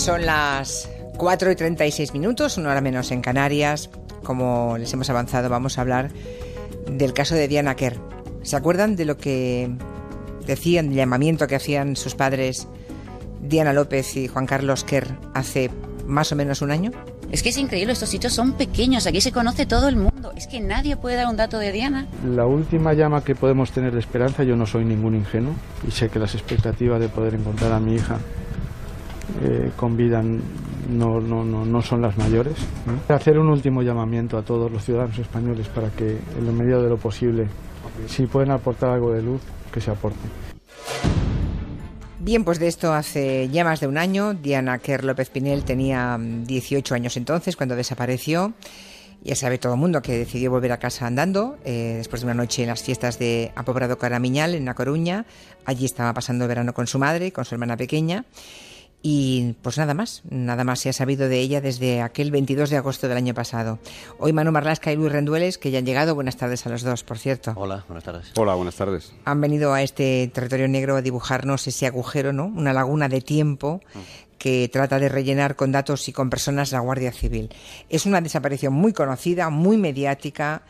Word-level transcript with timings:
Son 0.00 0.24
las 0.24 0.88
4 1.18 1.50
y 1.50 1.56
36 1.56 2.14
minutos, 2.14 2.56
una 2.56 2.70
hora 2.70 2.80
menos 2.80 3.10
en 3.10 3.20
Canarias. 3.20 3.90
Como 4.22 4.78
les 4.78 4.90
hemos 4.94 5.10
avanzado, 5.10 5.50
vamos 5.50 5.76
a 5.76 5.82
hablar 5.82 6.10
del 6.90 7.12
caso 7.12 7.34
de 7.34 7.46
Diana 7.48 7.76
Kerr. 7.76 7.98
¿Se 8.40 8.56
acuerdan 8.56 8.96
de 8.96 9.04
lo 9.04 9.18
que 9.18 9.70
decían, 10.46 10.88
el 10.88 10.94
llamamiento 10.94 11.46
que 11.46 11.56
hacían 11.56 11.96
sus 11.96 12.14
padres 12.14 12.66
Diana 13.42 13.74
López 13.74 14.16
y 14.16 14.26
Juan 14.26 14.46
Carlos 14.46 14.84
Kerr 14.84 15.18
hace 15.34 15.70
más 16.06 16.32
o 16.32 16.36
menos 16.36 16.62
un 16.62 16.70
año? 16.70 16.92
Es 17.30 17.42
que 17.42 17.50
es 17.50 17.58
increíble, 17.58 17.92
estos 17.92 18.08
sitios 18.08 18.32
son 18.32 18.54
pequeños, 18.54 19.06
aquí 19.06 19.20
se 19.20 19.32
conoce 19.32 19.66
todo 19.66 19.86
el 19.86 19.96
mundo. 19.96 20.32
Es 20.34 20.46
que 20.46 20.60
nadie 20.62 20.96
puede 20.96 21.16
dar 21.16 21.26
un 21.26 21.36
dato 21.36 21.58
de 21.58 21.72
Diana. 21.72 22.06
La 22.24 22.46
última 22.46 22.94
llama 22.94 23.22
que 23.22 23.34
podemos 23.34 23.70
tener 23.70 23.92
de 23.92 24.00
esperanza, 24.00 24.44
yo 24.44 24.56
no 24.56 24.64
soy 24.64 24.86
ningún 24.86 25.14
ingenuo 25.14 25.52
y 25.86 25.90
sé 25.90 26.08
que 26.08 26.18
las 26.18 26.34
expectativas 26.34 27.00
de 27.00 27.10
poder 27.10 27.34
encontrar 27.34 27.72
a 27.72 27.80
mi 27.80 27.96
hija 27.96 28.18
eh, 29.42 29.70
con 29.76 29.96
vida 29.96 30.22
no, 30.22 31.20
no, 31.20 31.44
no, 31.44 31.64
no 31.64 31.82
son 31.82 32.02
las 32.02 32.16
mayores. 32.16 32.54
Hacer 33.08 33.38
un 33.38 33.48
último 33.48 33.82
llamamiento 33.82 34.36
a 34.38 34.42
todos 34.42 34.70
los 34.70 34.84
ciudadanos 34.84 35.18
españoles 35.18 35.68
para 35.68 35.90
que, 35.90 36.18
en 36.38 36.46
lo 36.46 36.52
medida 36.52 36.82
de 36.82 36.88
lo 36.88 36.96
posible, 36.96 37.46
si 38.06 38.26
pueden 38.26 38.50
aportar 38.50 38.90
algo 38.90 39.12
de 39.12 39.22
luz, 39.22 39.40
que 39.72 39.80
se 39.80 39.90
aporte. 39.90 40.18
Bien, 42.18 42.44
pues 42.44 42.58
de 42.58 42.68
esto 42.68 42.92
hace 42.92 43.48
ya 43.48 43.64
más 43.64 43.80
de 43.80 43.86
un 43.86 43.96
año. 43.96 44.34
Diana 44.34 44.78
Kerr 44.78 45.04
López 45.04 45.30
Pinel 45.30 45.64
tenía 45.64 46.18
18 46.20 46.94
años 46.94 47.16
entonces 47.16 47.56
cuando 47.56 47.76
desapareció. 47.76 48.52
Ya 49.22 49.34
sabe 49.34 49.58
todo 49.58 49.74
el 49.74 49.80
mundo 49.80 50.00
que 50.00 50.16
decidió 50.16 50.50
volver 50.50 50.72
a 50.72 50.78
casa 50.78 51.06
andando 51.06 51.58
eh, 51.64 51.94
después 51.98 52.22
de 52.22 52.26
una 52.26 52.34
noche 52.34 52.62
en 52.62 52.68
las 52.68 52.82
fiestas 52.82 53.18
de 53.18 53.52
Apobrado 53.54 53.98
Caramiñal 53.98 54.54
en 54.54 54.64
La 54.64 54.74
Coruña. 54.74 55.26
Allí 55.66 55.84
estaba 55.84 56.12
pasando 56.14 56.44
el 56.44 56.48
verano 56.48 56.72
con 56.72 56.86
su 56.86 56.98
madre, 56.98 57.32
con 57.32 57.44
su 57.44 57.54
hermana 57.54 57.76
pequeña. 57.76 58.24
Y 59.02 59.54
pues 59.62 59.78
nada 59.78 59.94
más, 59.94 60.22
nada 60.28 60.62
más 60.62 60.80
se 60.80 60.90
ha 60.90 60.92
sabido 60.92 61.28
de 61.28 61.40
ella 61.40 61.60
desde 61.62 62.02
aquel 62.02 62.30
22 62.30 62.68
de 62.68 62.76
agosto 62.76 63.08
del 63.08 63.16
año 63.16 63.32
pasado. 63.32 63.78
Hoy 64.18 64.34
Manu 64.34 64.52
Marlasca 64.52 64.92
y 64.92 64.96
Luis 64.96 65.10
Rendueles, 65.10 65.56
que 65.56 65.70
ya 65.70 65.78
han 65.78 65.86
llegado, 65.86 66.14
buenas 66.14 66.36
tardes 66.36 66.66
a 66.66 66.70
los 66.70 66.82
dos, 66.82 67.02
por 67.02 67.18
cierto. 67.18 67.54
Hola, 67.56 67.84
buenas 67.88 68.04
tardes. 68.04 68.32
Hola, 68.36 68.54
buenas 68.54 68.76
tardes. 68.76 69.12
Han 69.24 69.40
venido 69.40 69.72
a 69.72 69.82
este 69.82 70.30
territorio 70.34 70.68
negro 70.68 70.96
a 70.96 71.02
dibujarnos 71.02 71.66
ese 71.66 71.86
agujero, 71.86 72.34
¿no? 72.34 72.46
Una 72.46 72.74
laguna 72.74 73.08
de 73.08 73.22
tiempo 73.22 73.80
que 74.36 74.68
trata 74.72 74.98
de 74.98 75.08
rellenar 75.08 75.56
con 75.56 75.72
datos 75.72 76.08
y 76.08 76.12
con 76.12 76.28
personas 76.28 76.72
la 76.72 76.80
Guardia 76.80 77.12
Civil. 77.12 77.50
Es 77.88 78.04
una 78.04 78.20
desaparición 78.20 78.72
muy 78.74 78.92
conocida, 78.92 79.48
muy 79.48 79.76
mediática 79.76 80.62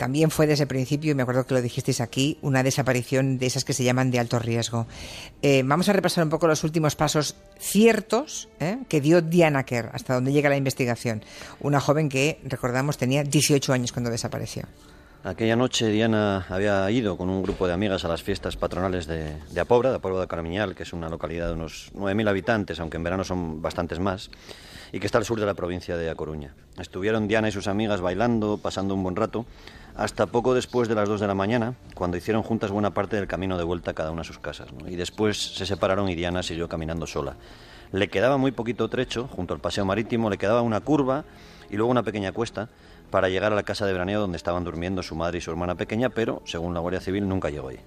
también 0.00 0.30
fue 0.30 0.46
desde 0.46 0.62
el 0.62 0.68
principio, 0.68 1.12
y 1.12 1.14
me 1.14 1.24
acuerdo 1.24 1.44
que 1.44 1.52
lo 1.52 1.60
dijisteis 1.60 2.00
aquí, 2.00 2.38
una 2.40 2.62
desaparición 2.62 3.36
de 3.36 3.44
esas 3.44 3.66
que 3.66 3.74
se 3.74 3.84
llaman 3.84 4.10
de 4.10 4.18
alto 4.18 4.38
riesgo. 4.38 4.86
Eh, 5.42 5.62
vamos 5.62 5.90
a 5.90 5.92
repasar 5.92 6.24
un 6.24 6.30
poco 6.30 6.46
los 6.46 6.64
últimos 6.64 6.96
pasos 6.96 7.36
ciertos 7.58 8.48
¿eh? 8.60 8.78
que 8.88 9.02
dio 9.02 9.20
Diana 9.20 9.64
Kerr, 9.64 9.90
hasta 9.92 10.14
donde 10.14 10.32
llega 10.32 10.48
la 10.48 10.56
investigación. 10.56 11.22
Una 11.60 11.80
joven 11.80 12.08
que, 12.08 12.40
recordamos, 12.44 12.96
tenía 12.96 13.24
18 13.24 13.74
años 13.74 13.92
cuando 13.92 14.08
desapareció. 14.08 14.62
Aquella 15.22 15.54
noche 15.54 15.88
Diana 15.88 16.46
había 16.48 16.90
ido 16.90 17.18
con 17.18 17.28
un 17.28 17.42
grupo 17.42 17.66
de 17.66 17.74
amigas 17.74 18.06
a 18.06 18.08
las 18.08 18.22
fiestas 18.22 18.56
patronales 18.56 19.06
de, 19.06 19.36
de 19.50 19.60
Apobra, 19.60 19.90
de 19.90 19.96
Apobra 19.96 20.18
de 20.18 20.26
Caramiñal, 20.26 20.74
que 20.74 20.82
es 20.82 20.94
una 20.94 21.10
localidad 21.10 21.48
de 21.48 21.52
unos 21.52 21.92
9.000 21.94 22.30
habitantes, 22.30 22.80
aunque 22.80 22.96
en 22.96 23.04
verano 23.04 23.22
son 23.22 23.60
bastantes 23.60 23.98
más, 23.98 24.30
y 24.92 24.98
que 24.98 25.04
está 25.04 25.18
al 25.18 25.26
sur 25.26 25.38
de 25.38 25.44
la 25.44 25.52
provincia 25.52 25.98
de 25.98 26.08
A 26.08 26.14
Coruña. 26.14 26.54
Estuvieron 26.78 27.28
Diana 27.28 27.48
y 27.48 27.52
sus 27.52 27.68
amigas 27.68 28.00
bailando, 28.00 28.56
pasando 28.56 28.94
un 28.94 29.02
buen 29.02 29.14
rato, 29.14 29.44
hasta 29.94 30.24
poco 30.24 30.54
después 30.54 30.88
de 30.88 30.94
las 30.94 31.06
2 31.06 31.20
de 31.20 31.26
la 31.26 31.34
mañana, 31.34 31.74
cuando 31.94 32.16
hicieron 32.16 32.42
juntas 32.42 32.70
buena 32.70 32.94
parte 32.94 33.16
del 33.16 33.26
camino 33.26 33.58
de 33.58 33.64
vuelta 33.64 33.92
cada 33.92 34.12
una 34.12 34.22
a 34.22 34.24
sus 34.24 34.38
casas. 34.38 34.68
Y 34.88 34.96
después 34.96 35.54
se 35.54 35.66
separaron 35.66 36.08
y 36.08 36.14
Diana 36.14 36.42
siguió 36.42 36.66
caminando 36.66 37.06
sola. 37.06 37.36
Le 37.92 38.08
quedaba 38.08 38.38
muy 38.38 38.52
poquito 38.52 38.88
trecho, 38.88 39.28
junto 39.28 39.52
al 39.52 39.60
paseo 39.60 39.84
marítimo, 39.84 40.30
le 40.30 40.38
quedaba 40.38 40.62
una 40.62 40.80
curva 40.80 41.24
y 41.68 41.76
luego 41.76 41.90
una 41.90 42.04
pequeña 42.04 42.32
cuesta 42.32 42.70
para 43.10 43.28
llegar 43.28 43.52
a 43.52 43.56
la 43.56 43.62
casa 43.62 43.86
de 43.86 43.92
veraneo 43.92 44.20
donde 44.20 44.36
estaban 44.36 44.64
durmiendo 44.64 45.02
su 45.02 45.14
madre 45.14 45.38
y 45.38 45.40
su 45.40 45.50
hermana 45.50 45.74
pequeña, 45.74 46.10
pero, 46.10 46.42
según 46.44 46.74
la 46.74 46.80
Guardia 46.80 47.00
Civil, 47.00 47.28
nunca 47.28 47.50
llegó 47.50 47.68
ahí. 47.68 47.80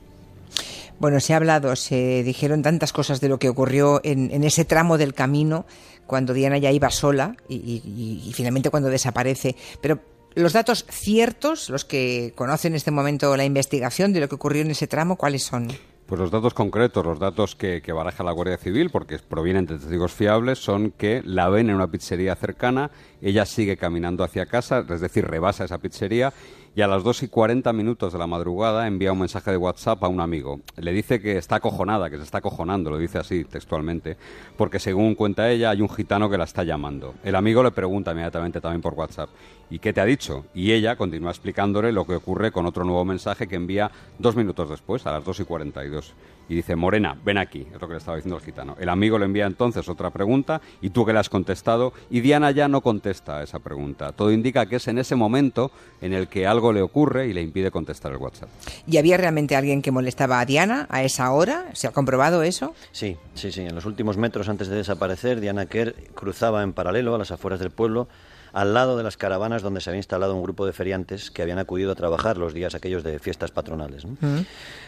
Bueno, 0.99 1.19
se 1.19 1.33
ha 1.33 1.37
hablado, 1.37 1.75
se 1.75 2.23
dijeron 2.23 2.61
tantas 2.61 2.93
cosas 2.93 3.19
de 3.19 3.29
lo 3.29 3.39
que 3.39 3.49
ocurrió 3.49 3.99
en, 4.03 4.43
ese 4.43 4.63
tramo 4.63 4.97
del 4.97 5.13
camino 5.13 5.65
cuando 6.05 6.33
Diana 6.33 6.57
ya 6.57 6.71
iba 6.71 6.89
sola 6.91 7.35
y, 7.49 8.21
y 8.25 8.31
finalmente 8.33 8.69
cuando 8.69 8.89
desaparece. 8.89 9.55
Pero 9.81 9.99
los 10.35 10.53
datos 10.53 10.85
ciertos, 10.89 11.69
los 11.69 11.85
que 11.85 12.33
conocen 12.35 12.73
en 12.73 12.77
este 12.77 12.91
momento 12.91 13.35
la 13.37 13.45
investigación 13.45 14.13
de 14.13 14.19
lo 14.19 14.29
que 14.29 14.35
ocurrió 14.35 14.61
en 14.61 14.71
ese 14.71 14.87
tramo, 14.87 15.15
¿cuáles 15.15 15.43
son? 15.43 15.67
Pues 16.05 16.19
los 16.19 16.31
datos 16.31 16.53
concretos, 16.53 17.05
los 17.05 17.19
datos 17.19 17.55
que, 17.55 17.81
que, 17.81 17.93
baraja 17.93 18.23
la 18.23 18.31
Guardia 18.31 18.57
Civil, 18.57 18.89
porque 18.89 19.19
provienen 19.19 19.65
de 19.65 19.77
testigos 19.77 20.11
fiables, 20.11 20.59
son 20.59 20.91
que 20.91 21.21
la 21.23 21.49
ven 21.49 21.69
en 21.69 21.75
una 21.75 21.87
pizzería 21.87 22.35
cercana, 22.35 22.91
ella 23.23 23.45
sigue 23.45 23.77
caminando 23.77 24.23
hacia 24.23 24.45
casa, 24.45 24.85
es 24.87 25.01
decir, 25.01 25.25
rebasa 25.25 25.65
esa 25.65 25.77
pizzería 25.77 26.33
y 26.75 26.81
a 26.81 26.87
las 26.87 27.03
2 27.03 27.23
y 27.23 27.27
40 27.27 27.71
minutos 27.71 28.13
de 28.13 28.19
la 28.19 28.25
madrugada 28.25 28.87
envía 28.87 29.13
un 29.13 29.19
mensaje 29.19 29.51
de 29.51 29.57
WhatsApp 29.57 30.03
a 30.03 30.07
un 30.07 30.19
amigo. 30.19 30.61
Le 30.75 30.91
dice 30.91 31.21
que 31.21 31.37
está 31.37 31.57
acojonada, 31.57 32.09
que 32.09 32.17
se 32.17 32.23
está 32.23 32.39
acojonando, 32.39 32.89
lo 32.89 32.97
dice 32.97 33.19
así 33.19 33.43
textualmente, 33.43 34.17
porque 34.57 34.79
según 34.79 35.13
cuenta 35.13 35.49
ella 35.51 35.69
hay 35.69 35.81
un 35.81 35.89
gitano 35.89 36.29
que 36.29 36.37
la 36.37 36.45
está 36.45 36.63
llamando. 36.63 37.13
El 37.23 37.35
amigo 37.35 37.61
le 37.61 37.71
pregunta 37.71 38.11
inmediatamente 38.11 38.59
también 38.59 38.81
por 38.81 38.95
WhatsApp, 38.95 39.29
¿y 39.69 39.79
qué 39.79 39.93
te 39.93 40.01
ha 40.01 40.05
dicho? 40.05 40.45
Y 40.55 40.71
ella 40.71 40.95
continúa 40.95 41.29
explicándole 41.29 41.91
lo 41.91 42.05
que 42.05 42.15
ocurre 42.15 42.51
con 42.51 42.65
otro 42.65 42.83
nuevo 42.83 43.05
mensaje 43.05 43.47
que 43.47 43.55
envía 43.55 43.91
dos 44.17 44.35
minutos 44.35 44.69
después, 44.69 45.05
a 45.05 45.11
las 45.11 45.23
2 45.23 45.41
y 45.41 45.43
42 45.43 46.13
y 46.49 46.55
dice, 46.55 46.75
Morena, 46.75 47.17
ven 47.23 47.37
aquí, 47.37 47.65
es 47.73 47.81
lo 47.81 47.87
que 47.87 47.93
le 47.93 47.99
estaba 47.99 48.17
diciendo 48.17 48.37
el 48.37 48.43
gitano. 48.43 48.75
El 48.79 48.89
amigo 48.89 49.17
le 49.17 49.25
envía 49.25 49.45
entonces 49.45 49.87
otra 49.87 50.09
pregunta 50.09 50.61
y 50.81 50.89
tú 50.89 51.05
que 51.05 51.13
le 51.13 51.19
has 51.19 51.29
contestado 51.29 51.93
y 52.09 52.19
Diana 52.19 52.51
ya 52.51 52.67
no 52.67 52.81
contesta 52.81 53.12
a 53.37 53.43
esa 53.43 53.59
pregunta. 53.59 54.11
Todo 54.11 54.31
indica 54.31 54.65
que 54.65 54.77
es 54.77 54.87
en 54.87 54.97
ese 54.97 55.15
momento 55.15 55.71
en 56.01 56.13
el 56.13 56.27
que 56.27 56.47
algo 56.47 56.73
le 56.73 56.81
ocurre 56.81 57.27
y 57.27 57.33
le 57.33 57.41
impide 57.41 57.71
contestar 57.71 58.11
el 58.11 58.17
WhatsApp. 58.17 58.49
¿Y 58.87 58.97
había 58.97 59.17
realmente 59.17 59.55
alguien 59.55 59.81
que 59.81 59.91
molestaba 59.91 60.39
a 60.39 60.45
Diana 60.45 60.87
a 60.89 61.03
esa 61.03 61.31
hora? 61.31 61.65
¿Se 61.73 61.87
ha 61.87 61.91
comprobado 61.91 62.43
eso? 62.43 62.73
Sí, 62.91 63.17
sí, 63.35 63.51
sí. 63.51 63.61
En 63.61 63.75
los 63.75 63.85
últimos 63.85 64.17
metros 64.17 64.49
antes 64.49 64.67
de 64.67 64.75
desaparecer, 64.75 65.39
Diana 65.39 65.65
Kerr 65.65 65.95
cruzaba 66.15 66.63
en 66.63 66.73
paralelo 66.73 67.15
a 67.15 67.17
las 67.17 67.31
afueras 67.31 67.59
del 67.59 67.71
pueblo 67.71 68.07
al 68.53 68.73
lado 68.73 68.95
de 68.95 69.03
las 69.03 69.17
caravanas 69.17 69.61
donde 69.61 69.81
se 69.81 69.89
había 69.89 69.97
instalado 69.97 70.35
un 70.35 70.43
grupo 70.43 70.65
de 70.65 70.73
feriantes 70.73 71.31
que 71.31 71.41
habían 71.41 71.59
acudido 71.59 71.91
a 71.91 71.95
trabajar 71.95 72.37
los 72.37 72.53
días 72.53 72.75
aquellos 72.75 73.03
de 73.03 73.19
fiestas 73.19 73.51
patronales. 73.51 74.05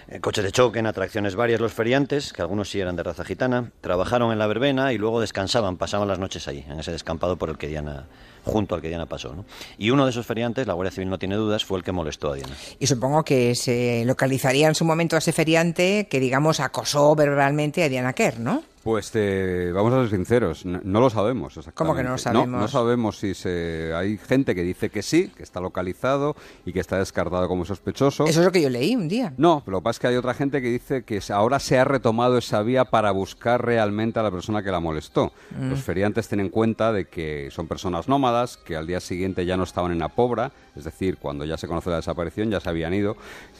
Eh, 0.07 0.19
coches 0.21 0.43
de 0.43 0.51
choque, 0.51 0.79
en 0.79 0.85
atracciones 0.85 1.35
varias, 1.35 1.59
los 1.59 1.73
feriantes, 1.73 2.31
que 2.31 2.41
algunos 2.41 2.69
sí 2.69 2.79
eran 2.79 2.95
de 2.95 3.03
raza 3.03 3.25
gitana, 3.25 3.71
trabajaron 3.81 4.31
en 4.31 4.39
la 4.39 4.45
verbena 4.47 4.93
y 4.93 4.97
luego 4.97 5.19
descansaban, 5.19 5.77
pasaban 5.77 6.07
las 6.07 6.19
noches 6.19 6.47
ahí, 6.47 6.63
en 6.69 6.79
ese 6.79 6.91
descampado 6.91 7.37
por 7.37 7.49
el 7.49 7.57
que 7.57 7.67
Diana 7.67 8.05
junto 8.43 8.75
al 8.75 8.81
que 8.81 8.89
Diana 8.89 9.07
pasó. 9.07 9.35
Y 9.77 9.89
uno 9.89 10.05
de 10.05 10.11
esos 10.11 10.25
feriantes, 10.25 10.67
la 10.67 10.73
Guardia 10.73 10.91
Civil 10.91 11.09
no 11.09 11.17
tiene 11.17 11.35
dudas, 11.35 11.65
fue 11.65 11.79
el 11.79 11.83
que 11.83 11.91
molestó 11.91 12.31
a 12.31 12.35
Diana. 12.35 12.53
Y 12.79 12.85
supongo 12.85 13.23
que 13.23 13.55
se 13.55 14.03
localizaría 14.05 14.67
en 14.67 14.75
su 14.75 14.85
momento 14.85 15.15
a 15.15 15.19
ese 15.19 15.33
feriante 15.33 16.07
que, 16.07 16.19
digamos, 16.19 16.59
acosó 16.59 17.15
verbalmente 17.15 17.83
a 17.83 17.89
Diana 17.89 18.13
Kerr, 18.13 18.39
¿no? 18.39 18.63
Pues 18.85 19.09
eh, 19.15 19.71
vamos 19.73 19.91
a 19.93 20.01
ser 20.01 20.15
sinceros, 20.15 20.63
no, 20.63 20.99
lo 20.99 21.09
sabemos 21.09 21.59
¿Cómo 21.73 21.95
que 21.95 22.03
no 22.03 22.11
lo 22.11 22.17
sabemos? 22.19 22.47
No, 22.47 22.67
sabemos 22.67 23.17
si 23.17 23.33
se... 23.33 23.91
Hay 23.95 24.19
gente 24.19 24.53
que 24.53 24.61
dice 24.61 24.91
que 24.91 25.01
sí, 25.01 25.31
que 25.35 25.41
está 25.41 25.59
localizado 25.59 26.35
y 26.67 26.71
que 26.71 26.81
está 26.81 26.99
descartado 26.99 27.47
como 27.47 27.65
sospechoso. 27.65 28.25
Eso 28.25 28.41
es 28.41 28.45
lo 28.45 28.51
que 28.51 28.61
yo 28.61 28.69
leí 28.69 28.95
un 28.95 29.07
día. 29.07 29.33
No, 29.37 29.63
pero 29.65 29.77
lo 29.77 29.81
que 29.81 29.85
pasa 29.85 29.95
es 29.95 29.99
que 30.01 30.07
hay 30.09 30.15
otra 30.17 30.35
gente 30.35 30.61
que 30.61 30.69
dice 30.69 31.03
que 31.03 31.19
ahora 31.29 31.57
se 31.57 31.79
ha 31.79 31.83
retomado 31.83 32.37
esa 32.37 32.61
vía 32.61 32.85
para 32.85 33.09
buscar 33.09 33.65
realmente 33.65 34.19
a 34.19 34.23
la 34.23 34.29
persona 34.29 34.61
que 34.61 34.69
la 34.69 34.79
molestó. 34.79 35.31
Mm. 35.57 35.71
Los 35.71 35.81
feriantes 35.81 36.27
tienen 36.27 36.45
en 36.45 36.51
cuenta 36.51 36.93
de 36.93 37.05
que 37.05 37.49
son 37.49 37.67
personas 37.67 38.07
nómadas, 38.07 38.57
que 38.57 38.75
al 38.75 38.85
día 38.85 38.99
siguiente 38.99 39.47
ya 39.47 39.57
no 39.57 39.63
estaban 39.63 39.93
en 39.93 39.97
la 39.97 40.09
pobra, 40.09 40.51
es 40.75 40.83
decir, 40.83 41.17
cuando 41.17 41.43
ya 41.43 41.57
se 41.57 41.67
conoce 41.67 41.89
la 41.89 41.95
desaparición 41.95 42.51
ya 42.51 42.59
se 42.59 42.69
habían 42.69 42.93
ido, 42.93 43.17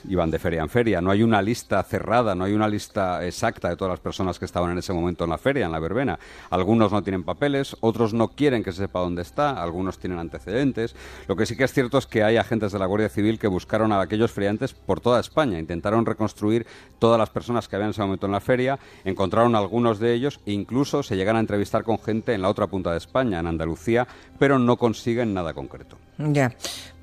iban 0.08 0.30
de 0.30 0.38
feria 0.38 0.62
en 0.62 0.70
feria. 0.70 1.02
No 1.02 1.10
hay 1.10 1.24
una 1.24 1.42
lista 1.42 1.82
cerrada, 1.82 2.36
no 2.36 2.44
hay 2.44 2.54
una 2.54 2.68
lista 2.68 3.26
exacta 3.26 3.70
de 3.70 3.76
todas 3.76 3.94
las 3.94 4.00
personas 4.00 4.38
que 4.38 4.46
estaban 4.46 4.70
en 4.70 4.78
ese 4.78 4.94
momento 4.94 5.15
en 5.24 5.30
la 5.30 5.38
feria, 5.38 5.66
en 5.66 5.72
la 5.72 5.80
verbena. 5.80 6.20
Algunos 6.50 6.92
no 6.92 7.02
tienen 7.02 7.24
papeles, 7.24 7.76
otros 7.80 8.14
no 8.14 8.30
quieren 8.30 8.64
que 8.64 8.72
se 8.72 8.80
sepa 8.80 9.00
dónde 9.00 9.22
está, 9.22 9.62
algunos 9.62 9.98
tienen 9.98 10.20
antecedentes. 10.20 10.96
Lo 11.28 11.36
que 11.36 11.46
sí 11.46 11.56
que 11.56 11.64
es 11.64 11.74
cierto 11.74 11.98
es 11.98 12.06
que 12.06 12.24
hay 12.24 12.38
agentes 12.38 12.72
de 12.72 12.80
la 12.80 12.86
Guardia 12.86 13.10
Civil 13.10 13.40
que 13.40 13.48
buscaron 13.48 13.92
a 13.92 14.02
aquellos 14.02 14.32
feriantes 14.32 14.74
por 14.74 15.00
toda 15.00 15.20
España, 15.20 15.60
intentaron 15.60 16.06
reconstruir 16.06 16.68
todas 17.00 17.18
las 17.18 17.30
personas 17.30 17.68
que 17.68 17.76
habían 17.76 17.88
en 17.88 17.92
ese 17.92 18.02
momento 18.02 18.26
en 18.26 18.32
la 18.32 18.42
feria, 18.42 18.80
encontraron 19.04 19.56
algunos 19.56 20.00
de 20.00 20.14
ellos 20.14 20.40
e 20.46 20.52
incluso 20.52 21.04
se 21.04 21.16
llegan 21.16 21.36
a 21.36 21.40
entrevistar 21.40 21.84
con 21.84 22.00
gente 22.00 22.34
en 22.34 22.42
la 22.42 22.50
otra 22.50 22.68
punta 22.68 22.92
de 22.92 22.98
España, 22.98 23.40
en 23.40 23.48
Andalucía, 23.48 24.08
pero 24.38 24.60
no 24.60 24.78
consiguen 24.78 25.34
nada 25.34 25.54
concreto. 25.54 25.98
Ya. 26.18 26.54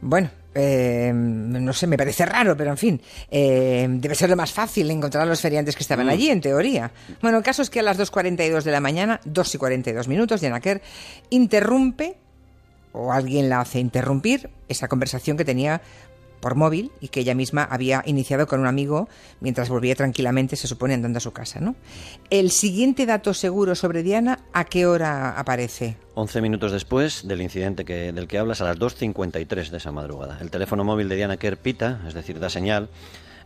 Bueno, 0.00 0.30
eh, 0.54 1.12
no 1.14 1.72
sé, 1.72 1.86
me 1.86 1.96
parece 1.96 2.26
raro, 2.26 2.56
pero 2.56 2.70
en 2.70 2.76
fin, 2.76 3.00
eh, 3.30 3.86
debe 3.88 4.14
ser 4.14 4.30
lo 4.30 4.36
más 4.36 4.52
fácil 4.52 4.90
encontrar 4.90 5.24
a 5.24 5.26
los 5.26 5.40
feriantes 5.40 5.76
que 5.76 5.82
estaban 5.82 6.06
mm. 6.06 6.10
allí, 6.10 6.30
en 6.30 6.40
teoría. 6.40 6.90
Bueno, 7.20 7.38
el 7.38 7.44
caso 7.44 7.62
es 7.62 7.70
que 7.70 7.80
a 7.80 7.82
las 7.82 7.98
2.42 7.98 8.62
de 8.62 8.70
la 8.70 8.80
mañana, 8.80 9.20
2 9.24 9.54
y 9.54 9.58
42 9.58 10.08
minutos, 10.08 10.40
Diana 10.40 10.60
Kerr 10.60 10.82
interrumpe, 11.30 12.16
o 12.92 13.12
alguien 13.12 13.48
la 13.48 13.60
hace 13.60 13.80
interrumpir, 13.80 14.50
esa 14.68 14.88
conversación 14.88 15.36
que 15.36 15.44
tenía 15.44 15.80
por 16.42 16.56
móvil 16.56 16.90
y 17.00 17.08
que 17.08 17.20
ella 17.20 17.34
misma 17.34 17.62
había 17.62 18.02
iniciado 18.04 18.48
con 18.48 18.60
un 18.60 18.66
amigo 18.66 19.08
mientras 19.40 19.68
volvía 19.68 19.94
tranquilamente, 19.94 20.56
se 20.56 20.66
supone, 20.66 20.92
andando 20.92 21.18
a 21.18 21.20
su 21.20 21.32
casa. 21.32 21.60
¿no? 21.60 21.76
El 22.28 22.50
siguiente 22.50 23.06
dato 23.06 23.32
seguro 23.32 23.76
sobre 23.76 24.02
Diana, 24.02 24.40
¿a 24.52 24.64
qué 24.64 24.84
hora 24.84 25.38
aparece? 25.38 25.96
11 26.14 26.42
minutos 26.42 26.72
después 26.72 27.26
del 27.26 27.40
incidente 27.40 27.84
que, 27.84 28.12
del 28.12 28.26
que 28.26 28.38
hablas, 28.38 28.60
a 28.60 28.64
las 28.64 28.76
2.53 28.78 29.70
de 29.70 29.76
esa 29.76 29.92
madrugada. 29.92 30.38
El 30.40 30.50
teléfono 30.50 30.82
móvil 30.82 31.08
de 31.08 31.14
Diana 31.14 31.36
Kerr 31.36 31.56
pita, 31.56 32.00
es 32.08 32.12
decir, 32.12 32.40
da 32.40 32.50
señal 32.50 32.90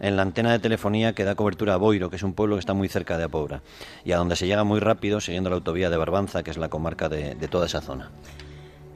en 0.00 0.16
la 0.16 0.22
antena 0.22 0.52
de 0.52 0.58
telefonía 0.58 1.12
que 1.12 1.25
da 1.25 1.34
cobertura 1.34 1.75
a 1.75 1.76
Boiro, 1.76 2.08
que 2.08 2.16
es 2.16 2.22
un 2.22 2.32
pueblo 2.32 2.56
que 2.56 2.60
está 2.60 2.72
muy 2.72 2.88
cerca 2.88 3.19
de 3.19 3.25
Apobra, 3.25 3.62
y 4.04 4.12
a 4.12 4.16
donde 4.16 4.37
se 4.37 4.46
llega 4.46 4.64
muy 4.64 4.81
rápido 4.81 5.20
siguiendo 5.20 5.50
la 5.50 5.56
autovía 5.56 5.90
de 5.90 5.96
Barbanza, 5.98 6.43
que 6.43 6.50
es 6.50 6.56
la 6.56 6.70
comarca 6.70 7.08
de, 7.08 7.34
de 7.34 7.48
toda 7.48 7.66
esa 7.66 7.82
zona. 7.82 8.10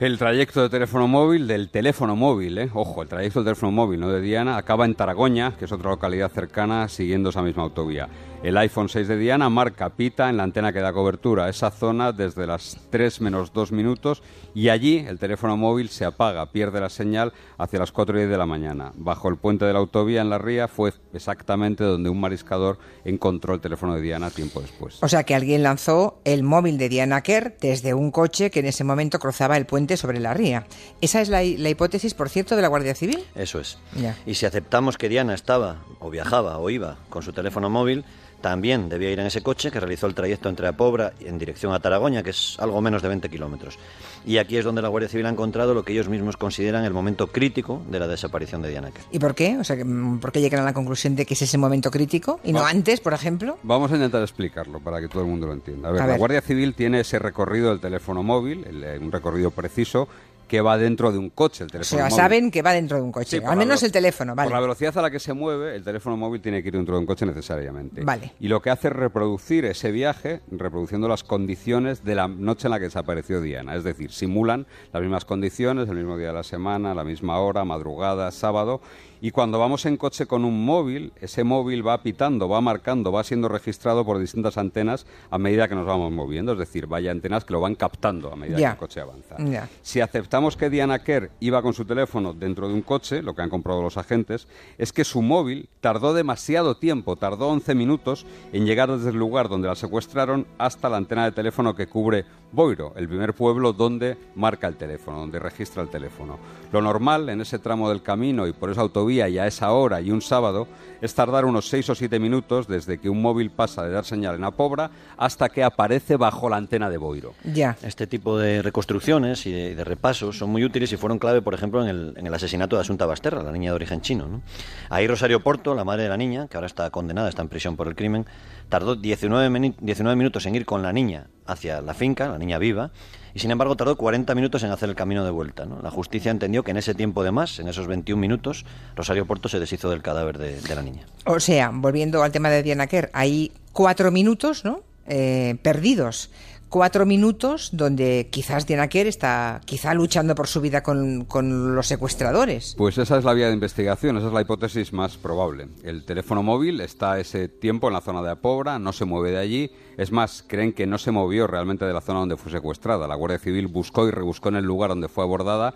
El 0.01 0.17
trayecto 0.17 0.63
de 0.63 0.71
teléfono 0.71 1.07
móvil, 1.09 1.47
del 1.47 1.69
teléfono 1.69 2.17
móvil, 2.17 2.57
¿eh? 2.57 2.71
ojo, 2.73 3.03
el 3.03 3.09
trayecto 3.09 3.41
del 3.41 3.53
teléfono 3.53 3.71
móvil, 3.71 4.01
no 4.01 4.09
de 4.09 4.23
Diana, 4.23 4.57
acaba 4.57 4.87
en 4.87 4.95
Taragoña, 4.95 5.59
que 5.59 5.67
es 5.67 5.73
otra 5.73 5.91
localidad 5.91 6.31
cercana, 6.31 6.89
siguiendo 6.89 7.29
esa 7.29 7.43
misma 7.43 7.65
autovía. 7.65 8.09
El 8.43 8.57
iPhone 8.57 8.89
6 8.89 9.07
de 9.07 9.19
Diana 9.19 9.51
marca 9.51 9.91
pita 9.91 10.31
en 10.31 10.39
la 10.39 10.45
antena 10.45 10.73
que 10.73 10.81
da 10.81 10.95
cobertura 10.95 11.51
esa 11.51 11.71
zona 11.71 12.13
desde 12.13 12.47
las 12.47 12.79
3 12.89 13.21
menos 13.21 13.53
2 13.53 13.73
minutos 13.73 14.23
y 14.55 14.71
allí 14.71 15.05
el 15.07 15.19
teléfono 15.19 15.59
móvil 15.59 15.91
se 15.91 16.07
apaga, 16.07 16.51
pierde 16.51 16.81
la 16.81 16.89
señal 16.89 17.35
hacia 17.59 17.81
las 17.81 17.93
4 17.93 18.17
y 18.17 18.21
10 18.21 18.31
de 18.31 18.39
la 18.39 18.47
mañana. 18.47 18.93
Bajo 18.97 19.29
el 19.29 19.37
puente 19.37 19.67
de 19.67 19.75
la 19.75 19.81
autovía 19.81 20.23
en 20.23 20.31
la 20.31 20.39
ría 20.39 20.69
fue 20.69 20.95
exactamente 21.13 21.85
donde 21.85 22.09
un 22.09 22.19
mariscador 22.19 22.79
encontró 23.05 23.53
el 23.53 23.61
teléfono 23.61 23.95
de 23.95 24.01
Diana 24.01 24.31
tiempo 24.31 24.63
después. 24.63 25.03
O 25.03 25.09
sea 25.09 25.25
que 25.25 25.35
alguien 25.35 25.63
lanzó 25.63 26.23
el 26.25 26.43
móvil 26.43 26.79
de 26.79 26.89
Diana 26.89 27.21
Kerr 27.21 27.59
desde 27.61 27.93
un 27.93 28.11
coche 28.11 28.51
que 28.51 28.61
en 28.61 28.67
ese 28.67 28.85
momento 28.85 29.19
cruzaba 29.19 29.59
el 29.59 29.67
puente 29.67 29.90
sobre 29.97 30.21
la 30.21 30.35
ría. 30.35 30.67
¿Esa 31.01 31.21
es 31.21 31.29
la, 31.29 31.43
la 31.43 31.69
hipótesis, 31.69 32.15
por 32.15 32.29
cierto, 32.29 32.57
de 32.57 32.63
la 32.63 32.69
Guardia 32.69 32.95
Civil? 32.95 33.25
Eso 33.35 33.61
es. 33.61 33.79
Ya. 33.97 34.17
Y 34.27 34.35
si 34.35 34.47
aceptamos 34.47 34.99
que 34.99 35.09
Diana 35.09 35.35
estaba, 35.35 35.77
o 35.99 36.11
viajaba, 36.11 36.59
o 36.59 36.71
iba 36.71 36.97
con 37.09 37.23
su 37.23 37.33
teléfono 37.33 37.71
móvil, 37.71 38.05
también 38.41 38.89
debía 38.89 39.11
ir 39.11 39.21
en 39.21 39.27
ese 39.27 39.43
coche 39.43 39.71
que 39.71 39.81
realizó 39.81 40.07
el 40.07 40.15
trayecto 40.15 40.49
entre 40.49 40.67
Apobra 40.67 41.13
y 41.21 41.27
en 41.27 41.39
dirección 41.39 41.73
a 41.73 41.81
Taragoña, 41.81 42.23
que 42.23 42.31
es 42.31 42.57
algo 42.59 42.81
menos 42.81 43.03
de 43.03 43.09
20 43.09 43.29
kilómetros. 43.29 43.79
Y 44.25 44.39
aquí 44.39 44.57
es 44.57 44.65
donde 44.65 44.83
la 44.83 44.89
Guardia 44.89 45.09
Civil 45.09 45.27
ha 45.27 45.31
encontrado 45.31 45.73
lo 45.75 45.83
que 45.85 45.93
ellos 45.93 46.09
mismos 46.09 46.37
consideran 46.37 46.85
el 46.85 46.93
momento 46.93 47.27
crítico 47.29 47.83
de 47.89 47.99
la 47.99 48.07
desaparición 48.07 48.61
de 48.63 48.69
Diana 48.71 48.91
Kerr. 48.91 49.05
¿Y 49.11 49.19
por 49.19 49.35
qué? 49.35 49.57
O 49.59 49.65
sea, 49.65 49.77
mm, 49.83 50.19
¿por 50.21 50.33
qué 50.33 50.41
llegan 50.41 50.61
a 50.61 50.65
la 50.65 50.73
conclusión 50.75 51.17
de 51.17 51.25
que 51.27 51.35
es 51.35 51.43
ese 51.43 51.59
momento 51.59 51.91
crítico 51.91 52.41
y 52.45 52.53
no 52.53 52.61
Va- 52.61 52.69
antes, 52.71 53.01
por 53.01 53.13
ejemplo? 53.15 53.59
Vamos 53.63 53.91
a 53.93 53.95
intentar 53.95 54.23
explicarlo 54.23 54.81
para 54.81 55.01
que 55.01 55.09
todo 55.09 55.23
el 55.23 55.29
mundo 55.29 55.47
lo 55.47 55.53
entienda. 55.55 55.89
A 55.89 55.93
ver, 55.93 56.03
A 56.03 56.07
la. 56.07 56.17
Guardia 56.19 56.41
Civil 56.43 56.75
tiene 56.75 57.01
ese 57.01 57.19
recorrido 57.19 57.71
del 57.71 57.81
teléfono 57.81 58.23
móvil, 58.23 58.65
el- 58.67 58.85
eh, 58.85 58.99
un 58.99 59.11
recorrido 59.13 59.51
preciso 59.51 60.09
que 60.51 60.61
va 60.61 60.77
dentro 60.77 61.13
de 61.13 61.19
un 61.19 61.31
coche. 61.31 61.63
El 61.63 61.69
O 61.69 61.71
teléfono 61.71 61.99
sea, 62.01 62.05
móvil. 62.09 62.17
saben 62.17 62.51
que 62.51 62.61
va 62.61 62.73
dentro 62.73 62.97
de 62.97 63.05
un 63.05 63.13
coche. 63.13 63.41
Al 63.47 63.57
menos 63.57 63.85
el 63.85 63.93
teléfono, 63.93 64.35
vale. 64.35 64.49
Por 64.49 64.55
la 64.57 64.61
velocidad 64.61 64.99
a 64.99 65.03
la 65.03 65.09
que 65.09 65.21
se 65.21 65.33
mueve, 65.33 65.77
el 65.77 65.85
teléfono 65.85 66.17
móvil 66.17 66.41
tiene 66.43 66.61
que 66.61 66.71
ir 66.71 66.75
dentro 66.75 66.97
de 66.97 67.01
un 67.03 67.07
coche 67.07 67.25
necesariamente. 67.25 68.03
Vale. 68.03 68.33
Y 68.41 68.49
lo 68.49 68.61
que 68.61 68.71
hace 68.71 68.89
es 68.89 68.95
reproducir 68.95 69.65
ese 69.65 69.93
viaje, 69.93 70.41
reproduciendo 70.51 71.07
las 71.07 71.23
condiciones 71.23 72.03
de 72.03 72.17
la 72.17 72.27
noche 72.27 72.67
en 72.67 72.73
la 72.73 72.79
que 72.81 72.87
desapareció 72.87 73.41
Diana. 73.41 73.77
Es 73.77 73.85
decir, 73.85 74.11
simulan 74.11 74.67
las 74.93 75.01
mismas 75.03 75.25
condiciones, 75.25 75.89
el 75.89 75.95
mismo 75.99 76.17
día 76.19 76.27
de 76.29 76.35
la 76.35 76.43
semana, 76.43 76.97
la 76.97 77.05
misma 77.05 77.39
hora, 77.39 77.65
madrugada, 77.65 78.29
sábado. 78.33 78.81
Y 79.23 79.33
cuando 79.33 79.59
vamos 79.59 79.85
en 79.85 79.97
coche 79.97 80.27
con 80.27 80.45
un 80.45 80.65
móvil, 80.65 81.13
ese 81.21 81.45
móvil 81.45 81.87
va 81.87 82.03
pitando, 82.03 82.49
va 82.49 82.61
marcando, 82.61 83.13
va 83.13 83.23
siendo 83.23 83.49
registrado 83.49 84.05
por 84.05 84.19
distintas 84.19 84.57
antenas 84.57 85.07
a 85.31 85.39
medida 85.39 85.69
que 85.69 85.75
nos 85.75 85.87
vamos 85.87 86.11
moviendo. 86.11 86.53
Es 86.53 86.59
decir, 86.59 86.87
vaya 86.87 87.11
antenas 87.11 87.45
que 87.45 87.53
lo 87.53 87.61
van 87.61 87.75
captando 87.75 88.33
a 88.33 88.37
medida 88.37 88.57
que 88.57 88.65
el 88.65 88.77
coche 88.77 89.01
avanza. 89.01 89.37
Si 89.83 90.01
aceptamos 90.01 90.57
que 90.57 90.71
Diana 90.71 91.01
Kerr 91.01 91.31
iba 91.41 91.61
con 91.61 91.75
su 91.75 91.85
teléfono 91.85 92.33
dentro 92.33 92.69
de 92.69 92.75
un 92.75 92.83
coche, 92.83 93.23
lo 93.23 93.35
que 93.35 93.43
han 93.43 93.51
comprobado 93.51 93.83
los 93.83 93.99
agentes, 93.99 94.49
es 94.79 94.93
que 94.93 95.05
su 95.05 95.21
móvil 95.21 95.69
tardó 95.81 96.15
demasiado 96.15 96.77
tiempo, 96.77 97.17
tardó 97.17 97.49
11 97.49 97.75
minutos 97.75 98.27
en 98.53 98.65
llegar 98.65 98.91
desde 98.91 99.11
el 99.11 99.17
lugar 99.17 99.49
donde 99.49 99.69
la 99.69 99.75
secuestraron 99.75 100.47
hasta 100.57 100.89
la 100.89 100.97
antena 100.97 101.25
de 101.25 101.33
teléfono 101.33 101.75
que 101.75 101.89
cubre 101.89 102.25
Boiro, 102.53 102.95
el 102.97 103.07
primer 103.07 103.33
pueblo 103.35 103.73
donde 103.73 104.17
marca 104.35 104.67
el 104.67 104.77
teléfono, 104.77 105.21
donde 105.21 105.39
registra 105.39 105.83
el 105.83 105.89
teléfono. 105.89 106.39
Lo 106.73 106.83
normal 106.83 107.29
en 107.29 107.41
ese 107.41 107.61
tramo 107.61 107.89
del 107.89 108.03
camino 108.03 108.47
y 108.47 108.53
por 108.53 108.71
esa 108.71 108.81
autovía 108.81 109.10
y 109.11 109.39
a 109.39 109.47
esa 109.47 109.73
hora 109.73 110.01
y 110.01 110.11
un 110.11 110.21
sábado 110.23 110.69
es 111.01 111.15
tardar 111.15 111.45
unos 111.47 111.69
6 111.69 111.91
o 111.91 111.95
7 111.95 112.19
minutos 112.19 112.69
desde 112.69 112.99
que 112.99 113.09
un 113.09 113.23
móvil 113.23 113.51
pasa 113.51 113.83
de 113.85 113.91
dar 113.91 114.05
señal 114.05 114.35
en 114.35 114.45
Apobra 114.45 114.91
hasta 115.17 115.49
que 115.49 115.65
aparece 115.65 116.17
bajo 116.17 116.49
la 116.51 116.57
antena 116.59 116.91
de 116.91 116.99
Boiro. 116.99 117.33
Ya. 117.45 117.77
Este 117.83 118.07
tipo 118.07 118.39
de 118.39 118.61
reconstrucciones 118.63 119.47
y 119.47 119.53
de, 119.53 119.75
de 119.75 119.85
repasos 119.85 120.37
son 120.39 120.51
muy 120.51 120.63
útiles 120.65 120.93
y 120.93 120.97
fueron 120.97 121.19
clave, 121.19 121.41
por 121.43 121.55
ejemplo, 121.55 121.83
en 121.83 121.89
el, 121.89 122.15
en 122.17 122.27
el 122.27 122.35
asesinato 122.35 122.77
de 122.77 122.83
Asunta 122.83 123.07
Basterra, 123.07 123.43
la 123.43 123.53
niña 123.53 123.71
de 123.71 123.77
origen 123.77 124.03
chino. 124.03 124.27
¿no? 124.27 124.43
Ahí 124.91 125.07
Rosario 125.07 125.41
Porto, 125.43 125.75
la 125.75 125.85
madre 125.85 126.03
de 126.05 126.09
la 126.11 126.17
niña, 126.19 126.47
que 126.49 126.57
ahora 126.59 126.67
está 126.67 126.91
condenada, 126.91 127.29
está 127.31 127.41
en 127.43 127.49
prisión 127.49 127.77
por 127.77 127.89
el 127.89 127.95
crimen, 127.97 128.27
tardó 128.69 128.95
19, 128.95 129.49
meni- 129.49 129.75
19 129.81 130.17
minutos 130.17 130.45
en 130.47 130.55
ir 130.55 130.67
con 130.67 130.83
la 130.83 130.93
niña 130.93 131.27
hacia 131.51 131.81
la 131.81 131.95
finca, 131.95 132.29
la 132.29 132.39
niña 132.39 132.59
viva, 132.59 132.91
y 133.35 133.39
sin 133.39 133.51
embargo 133.51 133.77
tardó 133.77 133.97
40 133.97 134.35
minutos 134.35 134.63
en 134.63 134.71
hacer 134.71 134.89
el 134.89 134.95
camino 134.95 135.25
de 135.25 135.31
vuelta. 135.31 135.67
La 135.83 135.91
justicia 135.91 136.31
entendió 136.31 136.63
que 136.65 136.73
en 136.73 136.77
ese 136.77 136.95
tiempo 136.95 137.23
de 137.23 137.31
más, 137.31 137.59
en 137.59 137.69
esos 137.69 137.87
21 137.87 138.21
minutos, 138.21 138.65
Rosario 138.97 139.27
Porto 139.27 139.49
se 139.49 139.61
deshizo 139.61 139.91
del 139.91 140.03
cadáver 140.03 140.39
de, 140.39 140.61
de 140.61 140.75
la 140.75 140.83
niña. 140.83 141.07
O 141.27 141.41
sea, 141.41 141.71
volviendo 141.73 142.23
al 142.23 142.33
tema 142.33 142.51
de 142.51 142.63
Diana 142.63 142.87
Kerr, 142.87 143.11
hay 143.13 143.53
cuatro 143.73 144.11
minutos, 144.11 144.65
¿no? 144.65 144.83
Eh, 145.07 145.57
perdidos. 145.63 146.31
Cuatro 146.71 147.05
minutos 147.05 147.71
donde 147.73 148.29
quizás 148.31 148.65
Diana 148.65 148.87
Kerr 148.87 149.09
está 149.09 149.61
quizá 149.65 149.93
luchando 149.93 150.37
por 150.37 150.47
su 150.47 150.61
vida 150.61 150.85
con, 150.85 151.25
con 151.25 151.75
los 151.75 151.89
secuestradores. 151.89 152.77
Pues 152.79 152.97
esa 152.97 153.19
es 153.19 153.25
la 153.25 153.35
vía 153.35 153.49
de 153.49 153.55
investigación, 153.55 154.17
esa 154.17 154.29
es 154.29 154.33
la 154.33 154.41
hipótesis 154.41 154.93
más 154.93 155.17
probable. 155.17 155.67
El 155.83 156.05
teléfono 156.05 156.45
móvil 156.45 156.81
está 156.81 157.19
ese 157.19 157.49
tiempo 157.49 157.89
en 157.89 157.95
la 157.95 158.01
zona 158.01 158.23
de 158.23 158.31
Apobra, 158.31 158.79
no 158.79 158.93
se 158.93 159.05
mueve 159.05 159.33
de 159.33 159.39
allí. 159.39 159.73
Es 159.97 160.13
más, 160.13 160.45
creen 160.47 160.73
que 160.73 160.87
no 160.87 160.97
se 160.99 161.11
movió 161.11 161.49
realmente 161.49 161.85
de 161.85 161.93
la 161.93 162.01
zona 162.01 162.21
donde 162.21 162.37
fue 162.37 162.53
secuestrada. 162.53 163.09
La 163.09 163.17
Guardia 163.17 163.41
Civil 163.41 163.67
buscó 163.67 164.07
y 164.07 164.13
rebuscó 164.13 164.51
en 164.51 164.57
el 164.57 164.65
lugar 164.65 164.91
donde 164.91 165.09
fue 165.09 165.25
abordada 165.25 165.75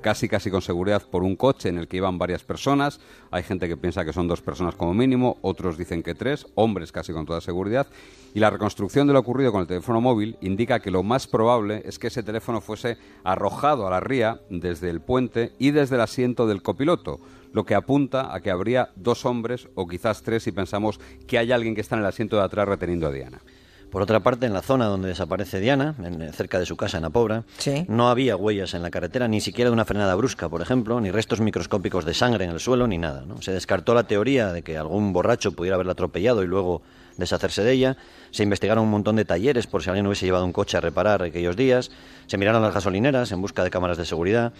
casi 0.00 0.28
casi 0.28 0.50
con 0.50 0.62
seguridad 0.62 1.02
por 1.02 1.22
un 1.22 1.36
coche 1.36 1.68
en 1.68 1.78
el 1.78 1.88
que 1.88 1.98
iban 1.98 2.18
varias 2.18 2.42
personas. 2.42 3.00
Hay 3.30 3.42
gente 3.42 3.68
que 3.68 3.76
piensa 3.76 4.04
que 4.04 4.12
son 4.12 4.28
dos 4.28 4.40
personas 4.40 4.74
como 4.74 4.94
mínimo, 4.94 5.38
otros 5.42 5.78
dicen 5.78 6.02
que 6.02 6.14
tres, 6.14 6.46
hombres 6.54 6.92
casi 6.92 7.12
con 7.12 7.26
toda 7.26 7.40
seguridad. 7.40 7.86
Y 8.34 8.40
la 8.40 8.50
reconstrucción 8.50 9.06
de 9.06 9.12
lo 9.12 9.20
ocurrido 9.20 9.52
con 9.52 9.62
el 9.62 9.66
teléfono 9.66 10.00
móvil 10.00 10.36
indica 10.40 10.80
que 10.80 10.90
lo 10.90 11.02
más 11.02 11.26
probable 11.26 11.82
es 11.84 11.98
que 11.98 12.08
ese 12.08 12.22
teléfono 12.22 12.60
fuese 12.60 12.98
arrojado 13.24 13.86
a 13.86 13.90
la 13.90 14.00
ría 14.00 14.40
desde 14.50 14.90
el 14.90 15.00
puente 15.00 15.52
y 15.58 15.70
desde 15.70 15.96
el 15.96 16.02
asiento 16.02 16.46
del 16.46 16.62
copiloto, 16.62 17.20
lo 17.52 17.64
que 17.64 17.74
apunta 17.74 18.34
a 18.34 18.40
que 18.40 18.50
habría 18.50 18.90
dos 18.96 19.24
hombres 19.24 19.68
o 19.74 19.86
quizás 19.86 20.22
tres 20.22 20.42
si 20.42 20.52
pensamos 20.52 21.00
que 21.26 21.38
hay 21.38 21.52
alguien 21.52 21.74
que 21.74 21.80
está 21.80 21.96
en 21.96 22.02
el 22.02 22.08
asiento 22.08 22.36
de 22.36 22.42
atrás 22.42 22.68
reteniendo 22.68 23.06
a 23.06 23.12
Diana. 23.12 23.40
Por 23.90 24.02
otra 24.02 24.20
parte, 24.20 24.46
en 24.46 24.52
la 24.52 24.62
zona 24.62 24.86
donde 24.86 25.08
desaparece 25.08 25.60
Diana, 25.60 25.94
en- 26.02 26.32
cerca 26.32 26.58
de 26.58 26.66
su 26.66 26.76
casa 26.76 26.98
en 26.98 27.04
Apobra, 27.04 27.44
Sí. 27.58 27.84
no 27.88 28.08
había 28.10 28.36
huellas 28.36 28.74
en 28.74 28.82
la 28.82 28.90
carretera, 28.90 29.26
ni 29.28 29.40
siquiera 29.40 29.70
de 29.70 29.74
una 29.74 29.84
frenada 29.84 30.14
brusca, 30.16 30.48
por 30.48 30.60
ejemplo, 30.60 31.00
ni 31.00 31.10
restos 31.10 31.40
microscópicos 31.40 32.04
de 32.04 32.12
sangre 32.12 32.44
en 32.44 32.50
el 32.50 32.60
suelo, 32.60 32.86
ni 32.86 32.98
nada. 32.98 33.24
¿no? 33.26 33.40
Se 33.40 33.52
descartó 33.52 33.94
la 33.94 34.04
teoría 34.04 34.52
de 34.52 34.62
que 34.62 34.76
algún 34.76 35.12
borracho 35.12 35.52
pudiera 35.52 35.76
haberla 35.76 35.92
atropellado 35.92 36.42
y 36.42 36.46
luego 36.46 36.82
deshacerse 37.16 37.62
de 37.62 37.72
ella. 37.72 37.96
Se 38.32 38.42
investigaron 38.42 38.84
un 38.84 38.90
montón 38.90 39.16
de 39.16 39.24
talleres 39.24 39.66
por 39.66 39.82
si 39.82 39.88
alguien 39.88 40.06
hubiese 40.06 40.26
llevado 40.26 40.44
un 40.44 40.52
coche 40.52 40.76
a 40.76 40.80
reparar 40.82 41.22
aquellos 41.22 41.56
días. 41.56 41.90
Se 42.26 42.36
miraron 42.36 42.60
las 42.60 42.74
gasolineras 42.74 43.32
en 43.32 43.40
busca 43.40 43.64
de 43.64 43.70
cámaras 43.70 43.96
de 43.96 44.04
seguridad. 44.04 44.52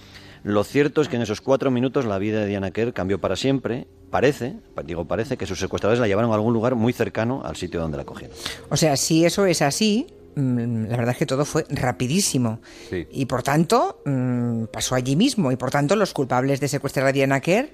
Lo 0.47 0.63
cierto 0.63 1.03
es 1.03 1.09
que 1.09 1.17
en 1.17 1.23
esos 1.23 1.41
cuatro 1.41 1.73
minutos 1.73 2.05
la 2.05 2.19
vida 2.19 2.39
de 2.39 2.47
Diana 2.47 2.71
Kerr 2.71 2.93
cambió 2.93 3.21
para 3.21 3.35
siempre. 3.35 3.89
Parece, 4.11 4.55
digo 4.85 5.05
parece, 5.05 5.37
que 5.37 5.45
sus 5.45 5.59
secuestradores 5.59 5.99
la 5.99 6.07
llevaron 6.07 6.31
a 6.31 6.37
algún 6.37 6.55
lugar 6.55 6.77
muy 6.77 6.93
cercano 6.93 7.43
al 7.45 7.57
sitio 7.57 7.81
donde 7.81 7.97
la 7.97 8.05
cogieron. 8.05 8.37
O 8.69 8.77
sea, 8.77 8.97
si 8.97 9.25
eso 9.25 9.45
es 9.45 9.61
así, 9.61 10.07
mm, 10.37 10.85
la 10.85 10.97
verdad 10.99 11.15
es 11.15 11.17
que 11.17 11.27
todo 11.27 11.45
fue 11.45 11.67
rapidísimo. 11.69 12.61
Sí. 12.89 13.09
Y 13.11 13.27
por 13.27 13.43
tanto, 13.43 14.03
mm, 14.05 14.67
pasó 14.67 14.95
allí 14.95 15.17
mismo. 15.17 15.51
Y 15.51 15.57
por 15.57 15.73
tanto, 15.73 15.97
los 15.97 16.13
culpables 16.13 16.61
de 16.61 16.69
secuestrar 16.69 17.09
a 17.09 17.13
Diana 17.13 17.41
Kerr 17.41 17.71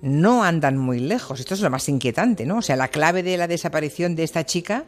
no 0.00 0.44
andan 0.44 0.76
muy 0.76 1.00
lejos. 1.00 1.40
Esto 1.40 1.54
es 1.54 1.60
lo 1.60 1.70
más 1.70 1.88
inquietante, 1.88 2.46
¿no? 2.46 2.58
O 2.58 2.62
sea, 2.62 2.76
la 2.76 2.86
clave 2.86 3.24
de 3.24 3.36
la 3.36 3.48
desaparición 3.48 4.14
de 4.14 4.22
esta 4.22 4.46
chica 4.46 4.84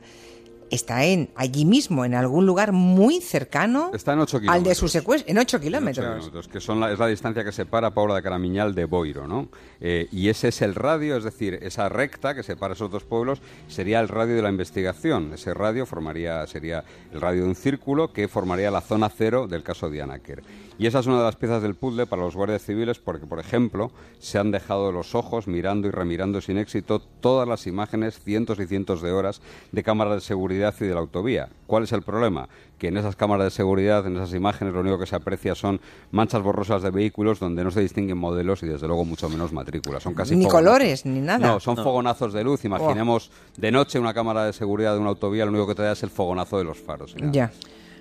está 0.71 1.05
en 1.05 1.31
allí 1.35 1.65
mismo, 1.65 2.05
en 2.05 2.15
algún 2.15 2.47
lugar 2.47 2.73
muy 2.73 3.21
cercano 3.21 3.91
Está 3.93 4.13
en 4.13 4.21
ocho 4.21 4.41
al 4.47 4.63
de 4.63 4.75
su 4.75 4.89
secuestro. 4.89 5.31
En 5.31 5.39
8 5.39 5.57
En 5.57 5.61
ocho 5.61 5.61
kilómetros. 5.61 6.49
que 6.49 6.61
son 6.61 6.81
la, 6.81 6.93
es 6.93 6.99
la 6.99 7.07
distancia 7.07 7.45
que 7.45 7.53
separa 7.53 7.91
Paula 7.91 8.15
de 8.15 8.23
Caramiñal 8.23 8.75
de 8.75 8.85
Boiro, 8.85 9.27
¿no? 9.27 9.49
Eh, 9.81 10.09
y 10.13 10.29
ese 10.29 10.49
es 10.49 10.63
el 10.63 10.75
radio, 10.75 11.17
es 11.17 11.25
decir, 11.25 11.59
esa 11.63 11.89
recta 11.89 12.35
que 12.35 12.43
separa 12.43 12.75
esos 12.75 12.91
dos 12.91 13.05
pueblos 13.05 13.41
sería 13.69 14.01
el 14.01 14.09
radio 14.09 14.37
de 14.37 14.43
la 14.43 14.51
investigación. 14.51 15.33
Ese 15.35 15.55
radio 15.55 15.87
formaría, 15.87 16.47
sería 16.47 16.85
el 17.13 17.21
radio 17.21 17.43
de 17.43 17.49
un 17.49 17.55
círculo 17.55 18.13
que 18.13 18.29
formaría 18.29 18.71
la 18.71 18.81
zona 18.81 19.09
cero 19.09 19.47
del 19.47 19.63
caso 19.63 19.91
Diana 19.91 20.19
Kerr. 20.19 20.43
Y 20.79 20.87
esa 20.87 21.01
es 21.01 21.07
una 21.07 21.19
de 21.19 21.25
las 21.25 21.35
piezas 21.35 21.61
del 21.61 21.75
puzzle 21.75 22.07
para 22.07 22.23
los 22.23 22.37
guardias 22.37 22.63
civiles 22.63 23.01
porque, 23.01 23.27
por 23.27 23.41
ejemplo, 23.41 23.91
se 24.21 24.39
han 24.39 24.53
dejado 24.53 24.93
los 24.93 25.17
ojos 25.17 25.49
mirando 25.49 25.89
y 25.89 25.91
remirando 25.91 26.41
sin 26.41 26.57
éxito 26.57 27.01
todas 27.01 27.49
las 27.49 27.67
imágenes, 27.67 28.21
cientos 28.21 28.61
y 28.61 28.67
cientos 28.67 29.03
de 29.03 29.11
horas 29.11 29.43
de 29.73 29.83
cámaras 29.83 30.15
de 30.15 30.21
seguridad 30.21 30.58
seguridad 30.59 30.75
y 30.81 30.85
de 30.89 30.95
la 30.95 31.01
autovía. 31.01 31.49
¿Cuál 31.67 31.85
es 31.85 31.93
el 31.93 32.03
problema? 32.03 32.49
Que 32.79 32.89
en 32.89 32.97
esas 32.97 33.17
cámaras 33.17 33.45
de 33.47 33.51
seguridad, 33.51 34.07
en 34.07 34.17
esas 34.17 34.35
imágenes, 34.35 34.75
lo 34.75 34.81
único 34.81 34.99
que 34.99 35.07
se 35.07 35.17
aprecia 35.17 35.55
son 35.55 35.81
manchas 36.11 36.43
borrosas 36.43 36.83
de 36.83 36.91
vehículos 36.91 37.39
donde 37.41 37.63
no 37.65 37.71
se 37.71 37.81
distinguen 37.81 38.19
modelos 38.19 38.63
y 38.63 38.67
desde 38.67 38.87
luego 38.87 39.05
mucho 39.05 39.29
menos 39.29 39.53
matrículas. 39.53 40.03
Son 40.03 40.15
casi 40.15 40.35
Ni 40.37 40.45
fogonazos. 40.45 40.67
colores, 40.71 41.07
ni 41.07 41.21
nada. 41.21 41.47
No, 41.47 41.61
son 41.61 41.77
fogonazos 41.77 42.33
de 42.33 42.45
luz. 42.45 42.65
Imaginemos 42.65 43.31
de 43.57 43.71
noche 43.73 43.99
una 43.99 44.15
cámara 44.15 44.45
de 44.45 44.53
seguridad 44.53 44.95
de 44.95 45.01
una 45.01 45.11
autovía, 45.11 45.45
lo 45.45 45.51
único 45.51 45.67
que 45.67 45.75
te 45.75 45.83
da 45.83 45.93
es 45.93 46.03
el 46.03 46.11
fogonazo 46.11 46.59
de 46.59 46.65
los 46.65 46.79
faros. 46.79 47.15
Ya. 47.33 47.51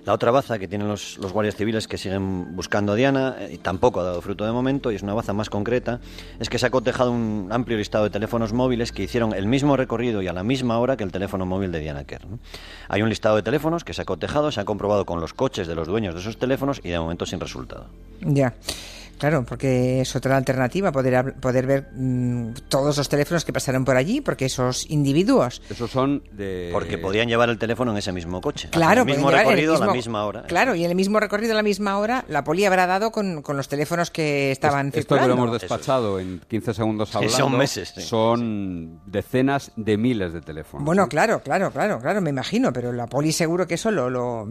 La 0.04 0.12
otra 0.12 0.30
baza 0.30 0.58
que 0.58 0.68
tienen 0.68 0.88
los, 0.88 1.18
los 1.18 1.32
guardias 1.32 1.56
civiles 1.56 1.88
que 1.88 1.98
siguen 1.98 2.56
buscando 2.56 2.92
a 2.92 2.94
Diana, 2.94 3.36
eh, 3.38 3.50
y 3.54 3.58
tampoco 3.58 4.00
ha 4.00 4.04
dado 4.04 4.20
fruto 4.22 4.44
de 4.44 4.52
momento, 4.52 4.90
y 4.92 4.96
es 4.96 5.02
una 5.02 5.14
baza 5.14 5.32
más 5.32 5.50
concreta, 5.50 6.00
es 6.40 6.48
que 6.48 6.58
se 6.58 6.66
ha 6.66 6.70
cotejado 6.70 7.10
un 7.10 7.48
amplio 7.50 7.76
listado 7.78 8.04
de 8.04 8.10
teléfonos 8.10 8.52
móviles 8.52 8.92
que 8.92 9.02
hicieron 9.02 9.34
el 9.34 9.46
mismo 9.46 9.76
recorrido 9.76 10.22
y 10.22 10.28
a 10.28 10.32
la 10.32 10.42
misma 10.42 10.78
hora 10.78 10.96
que 10.96 11.04
el 11.04 11.12
teléfono 11.12 11.46
móvil 11.46 11.72
de 11.72 11.80
Diana 11.80 12.04
Kerr. 12.04 12.26
Hay 12.88 13.02
un 13.02 13.08
listado 13.08 13.36
de 13.36 13.42
teléfonos 13.42 13.84
que 13.84 13.94
se 13.94 14.02
ha 14.02 14.04
cotejado, 14.04 14.50
se 14.50 14.60
ha 14.60 14.64
comprobado 14.64 15.04
con 15.04 15.20
los 15.20 15.34
coches 15.34 15.66
de 15.66 15.74
los 15.74 15.88
dueños 15.88 16.14
de 16.14 16.20
esos 16.20 16.38
teléfonos 16.38 16.80
y 16.82 16.88
de 16.88 16.98
momento 16.98 17.26
sin 17.26 17.40
resultado. 17.40 17.86
Ya. 18.20 18.54
Claro, 19.18 19.44
porque 19.44 20.00
es 20.00 20.16
otra 20.16 20.36
alternativa 20.36 20.92
poder, 20.92 21.34
poder 21.34 21.66
ver 21.66 21.88
mm, 21.92 22.52
todos 22.68 22.96
los 22.96 23.08
teléfonos 23.08 23.44
que 23.44 23.52
pasaron 23.52 23.84
por 23.84 23.96
allí, 23.96 24.20
porque 24.20 24.46
esos 24.46 24.88
individuos 24.90 25.60
Esos 25.68 25.90
son 25.90 26.22
de... 26.32 26.70
Porque 26.72 26.98
podían 26.98 27.28
llevar 27.28 27.48
el 27.50 27.58
teléfono 27.58 27.90
en 27.92 27.98
ese 27.98 28.12
mismo 28.12 28.40
coche. 28.40 28.68
Claro, 28.70 29.02
el 29.02 29.06
mismo 29.06 29.30
recorrido 29.30 29.76
el 29.76 29.82
a 29.82 29.86
la 29.86 29.92
misma 29.92 30.24
hora. 30.24 30.42
Claro, 30.44 30.74
y 30.74 30.84
en 30.84 30.90
el 30.90 30.96
mismo 30.96 31.20
recorrido 31.20 31.52
a 31.52 31.56
la 31.56 31.62
misma 31.62 31.98
hora, 31.98 32.24
la 32.28 32.44
poli 32.44 32.64
habrá 32.64 32.86
dado 32.86 33.10
con, 33.10 33.42
con 33.42 33.56
los 33.56 33.68
teléfonos 33.68 34.10
que 34.10 34.52
estaban 34.52 34.92
Esto 34.94 35.16
que 35.16 35.26
lo 35.26 35.32
hemos 35.32 35.52
despachado 35.52 36.20
en 36.20 36.40
15 36.48 36.74
segundos 36.74 37.08
Sí, 37.08 37.16
hablando 37.16 37.36
son 37.36 37.58
meses, 37.58 37.92
sí. 37.94 38.02
son 38.02 39.00
decenas 39.06 39.72
de 39.76 39.96
miles 39.96 40.32
de 40.32 40.40
teléfonos. 40.40 40.84
Bueno, 40.84 41.04
¿sí? 41.04 41.10
claro, 41.10 41.40
claro, 41.42 41.70
claro, 41.70 42.00
claro, 42.00 42.20
me 42.20 42.30
imagino, 42.30 42.72
pero 42.72 42.92
la 42.92 43.06
poli 43.06 43.32
seguro 43.32 43.66
que 43.66 43.74
eso 43.74 43.90
lo, 43.90 44.10
lo, 44.10 44.46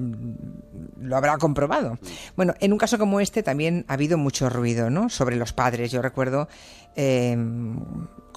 lo 1.00 1.17
habrá 1.17 1.38
comprobado. 1.38 1.97
Bueno, 2.36 2.53
en 2.59 2.74
un 2.74 2.77
caso 2.77 2.97
como 2.97 3.19
este 3.19 3.43
también 3.43 3.86
ha 3.88 3.93
habido 3.93 4.17
mucho 4.17 4.50
ruido, 4.57 4.89
¿no? 4.89 5.07
Sobre 5.09 5.37
los 5.37 5.53
padres. 5.53 5.91
Yo 5.91 6.01
recuerdo 6.01 6.49
eh, 6.95 7.37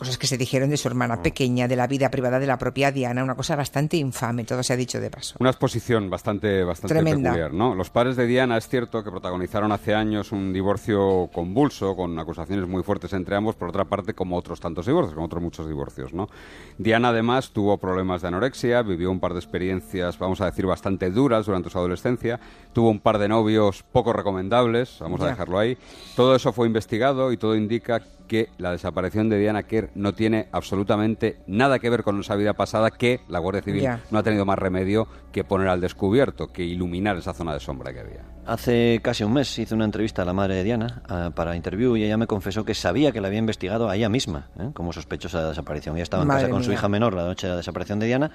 cosas 0.01 0.19
que 0.19 0.27
se 0.27 0.37
dijeron 0.37 0.69
de 0.71 0.77
su 0.77 0.89
Mm. 0.89 0.91
hermana 0.91 1.23
pequeña, 1.23 1.69
de 1.69 1.77
la 1.77 1.87
vida 1.87 2.11
privada 2.11 2.39
de 2.41 2.47
la 2.49 2.59
propia 2.59 2.91
Diana, 2.91 3.23
una 3.23 3.37
cosa 3.37 3.55
bastante 3.55 3.97
infame, 3.99 4.43
todo 4.45 4.63
se 4.65 4.73
ha 4.73 4.77
dicho 4.77 4.99
de 5.01 5.11
paso. 5.11 5.37
Una 5.39 5.51
exposición 5.51 6.11
bastante, 6.11 6.65
bastante 6.65 6.95
Tremenda. 6.95 7.31
peculiar, 7.31 7.53
¿no? 7.53 7.75
Los 7.77 7.91
padres 7.91 8.17
de 8.17 8.27
Diana 8.27 8.57
es 8.57 8.67
cierto 8.69 9.05
que 9.05 9.11
protagonizaron 9.11 9.71
hace 9.71 9.95
años 9.95 10.33
un 10.33 10.53
divorcio 10.53 11.29
convulso, 11.33 11.95
con 11.95 12.19
acusaciones 12.19 12.67
muy 12.67 12.83
fuertes 12.83 13.13
entre 13.13 13.37
ambos, 13.37 13.55
por 13.55 13.69
otra 13.69 13.85
parte, 13.85 14.15
como 14.15 14.37
otros 14.37 14.59
tantos 14.59 14.87
divorcios, 14.87 15.15
como 15.15 15.27
otros 15.27 15.43
muchos 15.43 15.69
divorcios, 15.69 16.13
¿no? 16.13 16.29
Diana 16.79 17.11
además 17.11 17.51
tuvo 17.51 17.77
problemas 17.79 18.23
de 18.23 18.29
anorexia, 18.29 18.83
vivió 18.83 19.11
un 19.11 19.21
par 19.21 19.35
de 19.35 19.39
experiencias, 19.39 20.19
vamos 20.19 20.41
a 20.41 20.47
decir, 20.47 20.67
bastante 20.67 21.11
duras 21.11 21.47
durante 21.47 21.71
su 21.71 21.79
adolescencia, 21.79 22.41
tuvo 22.73 22.89
un 22.91 23.01
par 23.01 23.19
de 23.19 23.29
novios 23.29 23.83
poco 23.93 24.13
recomendables, 24.13 24.97
vamos 25.01 25.21
a 25.21 25.27
dejarlo 25.27 25.59
ahí. 25.59 25.77
Todo 26.17 26.35
eso 26.35 26.53
fue 26.53 26.67
investigado 26.67 27.33
y 27.33 27.37
todo 27.37 27.55
indica 27.55 28.01
que 28.31 28.49
la 28.59 28.71
desaparición 28.71 29.29
de 29.29 29.41
Diana 29.41 29.65
Kerr 29.65 29.91
no 29.97 30.15
tiene 30.15 30.47
absolutamente 30.53 31.41
nada 31.49 31.81
que 31.81 31.91
ver 31.91 32.05
con 32.05 32.21
esa 32.21 32.37
vida 32.37 32.53
pasada 32.53 32.93
que 32.93 33.23
la 33.29 33.41
Guardia 33.41 33.61
Civil 33.61 33.83
Ya. 33.83 34.01
no 34.13 34.21
ha 34.21 34.23
tenido 34.23 34.45
más 34.45 34.57
remedio 34.57 35.09
que 35.33 35.43
poner 35.43 35.67
al 35.67 35.81
descubierto, 35.81 36.47
que 36.53 36.63
iluminar 36.63 37.17
esa 37.17 37.35
zona 37.35 37.55
de 37.55 37.59
sombra 37.59 37.93
que 37.93 37.99
había. 37.99 38.21
Hace 38.47 39.01
casi 39.03 39.25
un 39.25 39.33
mes 39.33 39.59
hice 39.59 39.75
una 39.75 39.85
entrevista 39.85 40.23
a 40.23 40.25
la 40.25 40.33
madre 40.33 40.55
de 40.55 40.63
Diana 40.63 41.03
ah, 41.09 41.33
para 41.35 41.57
interview 41.57 41.97
y 41.97 42.05
ella 42.05 42.17
me 42.17 42.29
confesó 42.29 42.65
que 42.65 42.73
sabía 42.73 43.11
que 43.11 43.21
la 43.21 43.27
había 43.27 43.41
investigado 43.41 43.89
a 43.91 43.97
ella 43.97 44.09
misma 44.09 44.47
¿eh? 44.61 44.71
como 44.75 44.93
sospechosa 44.93 45.43
de 45.43 45.49
desaparición. 45.49 45.97
Ella 45.97 46.05
estaba 46.05 46.23
en 46.23 46.29
Madre 46.29 46.43
casa 46.43 46.53
con 46.53 46.63
su 46.63 46.71
mía. 46.71 46.79
hija 46.79 46.89
menor 46.89 47.15
la 47.15 47.25
noche 47.25 47.49
de 47.49 47.51
la 47.55 47.57
desaparición 47.57 47.99
de 47.99 48.07
Diana 48.07 48.31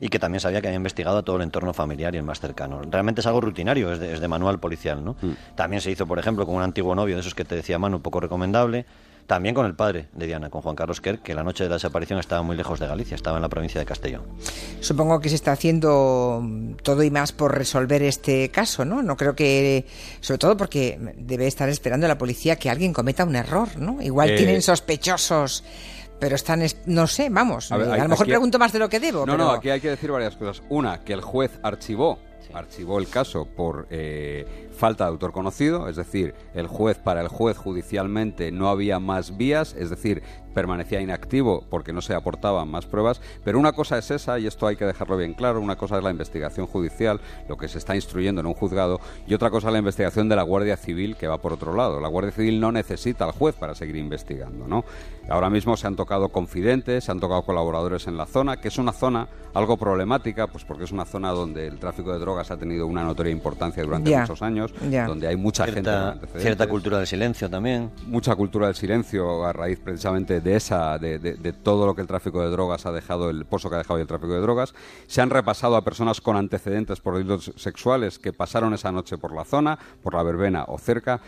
y 0.00 0.10
que 0.10 0.20
también 0.20 0.40
sabía 0.40 0.60
que 0.60 0.68
había 0.68 0.76
investigado 0.76 1.18
a 1.18 1.22
todo 1.24 1.36
el 1.36 1.42
entorno 1.42 1.72
familiar 1.72 2.14
y 2.14 2.18
el 2.18 2.24
más 2.24 2.38
cercano. 2.38 2.82
Realmente 2.88 3.20
es 3.20 3.26
algo 3.26 3.40
rutinario, 3.40 3.92
es 3.92 3.98
de, 3.98 4.12
es 4.12 4.20
de 4.20 4.28
manual 4.28 4.60
policial. 4.60 5.04
¿no? 5.04 5.16
También 5.56 5.82
se 5.82 5.90
hizo, 5.90 6.06
por 6.06 6.20
ejemplo, 6.20 6.46
con 6.46 6.54
un 6.54 6.62
antiguo 6.62 6.94
novio 6.94 7.16
de 7.16 7.20
esos 7.22 7.34
que 7.34 7.44
te 7.44 7.56
decía 7.56 7.80
Manu, 7.80 8.00
poco 8.00 8.20
recomendable. 8.20 8.86
También 9.30 9.54
con 9.54 9.64
el 9.64 9.76
padre 9.76 10.08
de 10.12 10.26
Diana, 10.26 10.50
con 10.50 10.60
Juan 10.60 10.74
Carlos 10.74 11.00
Kerr, 11.00 11.20
que 11.20 11.34
la 11.34 11.44
noche 11.44 11.62
de 11.62 11.70
la 11.70 11.76
desaparición 11.76 12.18
estaba 12.18 12.42
muy 12.42 12.56
lejos 12.56 12.80
de 12.80 12.88
Galicia, 12.88 13.14
estaba 13.14 13.36
en 13.38 13.42
la 13.42 13.48
provincia 13.48 13.78
de 13.78 13.86
Castellón. 13.86 14.22
Supongo 14.80 15.20
que 15.20 15.28
se 15.28 15.36
está 15.36 15.52
haciendo 15.52 16.42
todo 16.82 17.04
y 17.04 17.12
más 17.12 17.30
por 17.30 17.56
resolver 17.56 18.02
este 18.02 18.48
caso, 18.48 18.84
¿no? 18.84 19.02
No 19.04 19.16
creo 19.16 19.36
que, 19.36 19.86
sobre 20.20 20.38
todo 20.38 20.56
porque 20.56 20.98
debe 21.16 21.46
estar 21.46 21.68
esperando 21.68 22.08
la 22.08 22.18
policía 22.18 22.56
que 22.56 22.70
alguien 22.70 22.92
cometa 22.92 23.24
un 23.24 23.36
error, 23.36 23.68
¿no? 23.76 24.02
Igual 24.02 24.30
Eh, 24.30 24.36
tienen 24.36 24.62
sospechosos, 24.62 25.62
pero 26.18 26.34
están, 26.34 26.62
es- 26.62 26.78
no 26.86 27.06
sé, 27.06 27.28
vamos, 27.30 27.70
A 27.70 27.76
a, 27.76 27.78
ver, 27.78 27.90
hay- 27.92 28.00
lo 28.00 28.08
mejor 28.08 28.24
aquí- 28.24 28.30
pregunto 28.32 28.58
más 28.58 28.72
de 28.72 28.80
lo 28.80 28.88
que 28.88 28.98
debo. 28.98 29.20
No, 29.26 29.34
pero- 29.34 29.44
no, 29.44 29.50
aquí 29.52 29.70
hay 29.70 29.80
que 29.80 29.90
decir 29.90 30.10
varias 30.10 30.34
cosas. 30.34 30.60
Una, 30.70 31.04
que 31.04 31.12
el 31.12 31.20
juez 31.20 31.52
archivó, 31.62 32.18
archivó 32.52 32.98
el 32.98 33.08
caso 33.08 33.44
por 33.46 33.86
eh, 33.90 34.69
falta 34.80 35.04
de 35.04 35.10
autor 35.10 35.32
conocido, 35.32 35.88
es 35.88 35.96
decir, 35.96 36.34
el 36.54 36.66
juez, 36.66 36.96
para 36.96 37.20
el 37.20 37.28
juez 37.28 37.58
judicialmente 37.58 38.50
no 38.50 38.70
había 38.70 38.98
más 38.98 39.36
vías, 39.36 39.74
es 39.78 39.90
decir, 39.90 40.22
permanecía 40.54 41.02
inactivo 41.02 41.64
porque 41.68 41.92
no 41.92 42.00
se 42.00 42.14
aportaban 42.14 42.68
más 42.68 42.86
pruebas, 42.86 43.20
pero 43.44 43.58
una 43.58 43.72
cosa 43.72 43.98
es 43.98 44.10
esa, 44.10 44.38
y 44.38 44.46
esto 44.46 44.66
hay 44.66 44.76
que 44.76 44.86
dejarlo 44.86 45.18
bien 45.18 45.34
claro, 45.34 45.60
una 45.60 45.76
cosa 45.76 45.98
es 45.98 46.02
la 46.02 46.10
investigación 46.10 46.66
judicial, 46.66 47.20
lo 47.46 47.58
que 47.58 47.68
se 47.68 47.76
está 47.76 47.94
instruyendo 47.94 48.40
en 48.40 48.46
un 48.46 48.54
juzgado, 48.54 49.00
y 49.26 49.34
otra 49.34 49.50
cosa 49.50 49.68
es 49.68 49.74
la 49.74 49.78
investigación 49.78 50.30
de 50.30 50.36
la 50.36 50.42
Guardia 50.42 50.78
Civil, 50.78 51.14
que 51.14 51.28
va 51.28 51.38
por 51.38 51.52
otro 51.52 51.74
lado. 51.74 52.00
La 52.00 52.08
Guardia 52.08 52.32
Civil 52.32 52.58
no 52.58 52.72
necesita 52.72 53.26
al 53.26 53.32
juez 53.32 53.54
para 53.54 53.74
seguir 53.74 53.96
investigando, 53.96 54.66
¿no? 54.66 54.84
Ahora 55.28 55.50
mismo 55.50 55.76
se 55.76 55.86
han 55.86 55.94
tocado 55.94 56.30
confidentes, 56.30 57.04
se 57.04 57.12
han 57.12 57.20
tocado 57.20 57.42
colaboradores 57.42 58.06
en 58.06 58.16
la 58.16 58.26
zona, 58.26 58.56
que 58.56 58.68
es 58.68 58.78
una 58.78 58.92
zona 58.92 59.28
algo 59.54 59.76
problemática, 59.76 60.46
pues 60.46 60.64
porque 60.64 60.84
es 60.84 60.92
una 60.92 61.04
zona 61.04 61.30
donde 61.30 61.66
el 61.66 61.78
tráfico 61.78 62.12
de 62.12 62.18
drogas 62.18 62.50
ha 62.50 62.56
tenido 62.56 62.86
una 62.86 63.04
notoria 63.04 63.30
importancia 63.30 63.82
durante 63.82 64.16
muchos 64.16 64.42
años, 64.42 64.69
ya. 64.90 65.06
donde 65.06 65.26
hay 65.28 65.36
mucha 65.36 65.64
gente 65.64 65.76
con 65.82 65.84
Cierta, 65.84 66.08
antecedentes 66.12 66.42
cierta 66.42 66.68
cultura 66.68 66.98
del 66.98 67.06
silencio 67.06 67.48
también. 67.50 67.90
mucha 68.06 68.34
cultura 68.34 68.66
del 68.66 68.76
silencio 68.76 69.44
a 69.44 69.52
raíz 69.52 69.78
precisamente 69.80 70.40
de 70.40 70.56
esa 70.56 70.98
de, 70.98 71.18
de- 71.18 71.34
de 71.34 71.52
todo 71.52 71.86
lo 71.86 71.94
que 71.94 72.00
el 72.02 72.06
tráfico 72.06 72.42
de 72.42 72.50
drogas 72.50 72.86
ha 72.86 72.92
dejado 72.92 73.30
el 73.30 73.44
pozo 73.44 73.68
que 73.68 73.76
ha 73.76 73.78
dejado 73.78 73.98
el 74.00 74.06
tráfico 74.06 74.32
de 74.34 74.40
drogas 74.40 74.74
se 75.06 75.20
han 75.20 75.30
repasado 75.30 75.76
a 75.76 75.82
personas 75.84 76.20
con 76.20 76.36
antecedentes 76.36 77.00
por 77.00 77.16
delitos 77.16 77.52
sexuales 77.56 78.18
que 78.18 78.32
pasaron 78.32 78.74
esa 78.74 78.92
noche 78.92 79.18
por 79.18 79.32
la 79.34 79.44
zona 79.44 79.78
por 80.02 80.14
la 80.14 80.22
verbena 80.22 80.64
o 80.68 80.78
cerca 80.78 81.20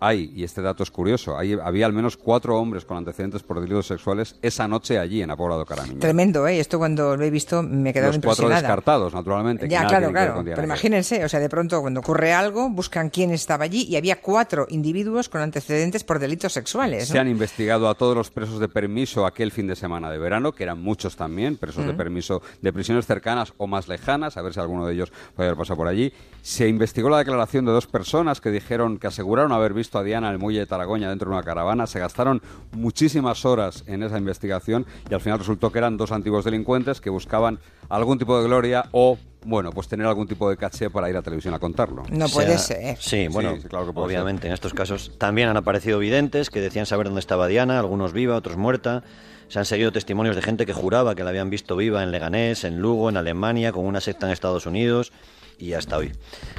hay, 0.00 0.32
y 0.34 0.44
este 0.44 0.62
dato 0.62 0.82
es 0.82 0.90
curioso, 0.90 1.38
hay, 1.38 1.52
había 1.52 1.86
al 1.86 1.92
menos 1.92 2.16
cuatro 2.16 2.58
hombres 2.58 2.84
con 2.84 2.96
antecedentes 2.96 3.42
por 3.42 3.60
delitos 3.60 3.86
sexuales 3.86 4.36
esa 4.42 4.66
noche 4.66 4.98
allí 4.98 5.22
en 5.22 5.30
Apoblado 5.30 5.64
Caramiña. 5.66 6.00
Tremendo, 6.00 6.46
¿eh? 6.48 6.58
Esto 6.58 6.78
cuando 6.78 7.16
lo 7.16 7.24
he 7.24 7.30
visto 7.30 7.62
me 7.62 7.90
he 7.90 7.92
quedado 7.92 8.12
Los 8.12 8.16
cuatro 8.16 8.44
impresionada. 8.44 8.62
descartados, 8.62 9.14
naturalmente. 9.14 9.68
Ya, 9.68 9.86
claro, 9.86 10.10
claro. 10.10 10.42
Pero 10.44 10.64
imagínense, 10.64 11.24
o 11.24 11.28
sea, 11.28 11.38
de 11.38 11.48
pronto 11.48 11.80
cuando 11.80 12.00
ocurre 12.00 12.32
algo, 12.32 12.70
buscan 12.70 13.10
quién 13.10 13.30
estaba 13.30 13.64
allí 13.64 13.86
y 13.88 13.96
había 13.96 14.20
cuatro 14.20 14.66
individuos 14.70 15.28
con 15.28 15.40
antecedentes 15.40 16.02
por 16.02 16.18
delitos 16.18 16.52
sexuales. 16.52 17.08
¿no? 17.08 17.12
Se 17.12 17.18
han 17.18 17.28
investigado 17.28 17.88
a 17.88 17.94
todos 17.94 18.16
los 18.16 18.30
presos 18.30 18.58
de 18.58 18.68
permiso 18.68 19.26
aquel 19.26 19.52
fin 19.52 19.66
de 19.66 19.76
semana 19.76 20.10
de 20.10 20.18
verano, 20.18 20.52
que 20.52 20.62
eran 20.62 20.82
muchos 20.82 21.16
también, 21.16 21.56
presos 21.56 21.86
de 21.86 21.92
permiso 21.94 22.42
de 22.62 22.72
prisiones 22.72 23.06
cercanas 23.06 23.52
o 23.58 23.66
más 23.66 23.88
lejanas, 23.88 24.36
a 24.36 24.42
ver 24.42 24.54
si 24.54 24.60
alguno 24.60 24.86
de 24.86 24.94
ellos 24.94 25.12
puede 25.36 25.48
haber 25.48 25.58
pasado 25.58 25.76
por 25.76 25.88
allí. 25.88 26.12
Se 26.42 26.68
investigó 26.68 27.10
la 27.10 27.18
declaración 27.18 27.66
de 27.66 27.72
dos 27.72 27.86
personas 27.86 28.40
que 28.40 28.50
dijeron 28.50 28.98
que 28.98 29.06
aseguraron 29.06 29.52
haber 29.52 29.74
visto 29.74 29.89
a 29.98 30.02
Diana 30.02 30.28
en 30.28 30.34
el 30.34 30.38
muelle 30.38 30.60
de 30.60 30.66
Taragoña 30.66 31.08
dentro 31.08 31.30
de 31.30 31.36
una 31.36 31.44
caravana. 31.44 31.86
Se 31.86 31.98
gastaron 31.98 32.42
muchísimas 32.72 33.44
horas 33.44 33.84
en 33.86 34.02
esa 34.02 34.18
investigación 34.18 34.86
y 35.10 35.14
al 35.14 35.20
final 35.20 35.38
resultó 35.38 35.70
que 35.72 35.78
eran 35.78 35.96
dos 35.96 36.12
antiguos 36.12 36.44
delincuentes 36.44 37.00
que 37.00 37.10
buscaban 37.10 37.58
algún 37.88 38.18
tipo 38.18 38.38
de 38.38 38.46
gloria 38.46 38.86
o, 38.92 39.18
bueno, 39.44 39.70
pues 39.70 39.88
tener 39.88 40.06
algún 40.06 40.28
tipo 40.28 40.48
de 40.48 40.56
caché 40.56 40.90
para 40.90 41.10
ir 41.10 41.16
a 41.16 41.22
televisión 41.22 41.54
a 41.54 41.58
contarlo. 41.58 42.04
No 42.10 42.28
puede 42.28 42.58
ser. 42.58 42.96
Sí, 42.98 43.28
bueno, 43.28 43.54
Sí, 43.56 43.62
sí, 43.62 43.68
claro 43.68 43.86
que 43.86 43.92
puede 43.92 44.06
obviamente 44.06 44.46
en 44.46 44.52
estos 44.52 44.74
casos 44.74 45.12
también 45.18 45.48
han 45.48 45.56
aparecido 45.56 45.98
videntes 45.98 46.50
que 46.50 46.60
decían 46.60 46.86
saber 46.86 47.06
dónde 47.06 47.20
estaba 47.20 47.46
Diana, 47.46 47.78
algunos 47.78 48.12
viva, 48.12 48.36
otros 48.36 48.56
muerta. 48.56 49.02
Se 49.48 49.58
han 49.58 49.64
seguido 49.64 49.90
testimonios 49.90 50.36
de 50.36 50.42
gente 50.42 50.64
que 50.64 50.72
juraba 50.72 51.16
que 51.16 51.24
la 51.24 51.30
habían 51.30 51.50
visto 51.50 51.74
viva 51.76 52.04
en 52.04 52.12
Leganés, 52.12 52.62
en 52.62 52.78
Lugo, 52.78 53.08
en 53.08 53.16
Alemania, 53.16 53.72
con 53.72 53.84
una 53.84 54.00
secta 54.00 54.26
en 54.26 54.32
Estados 54.32 54.66
Unidos 54.66 55.12
y 55.60 55.74
hasta 55.74 55.96
hoy. 55.98 56.12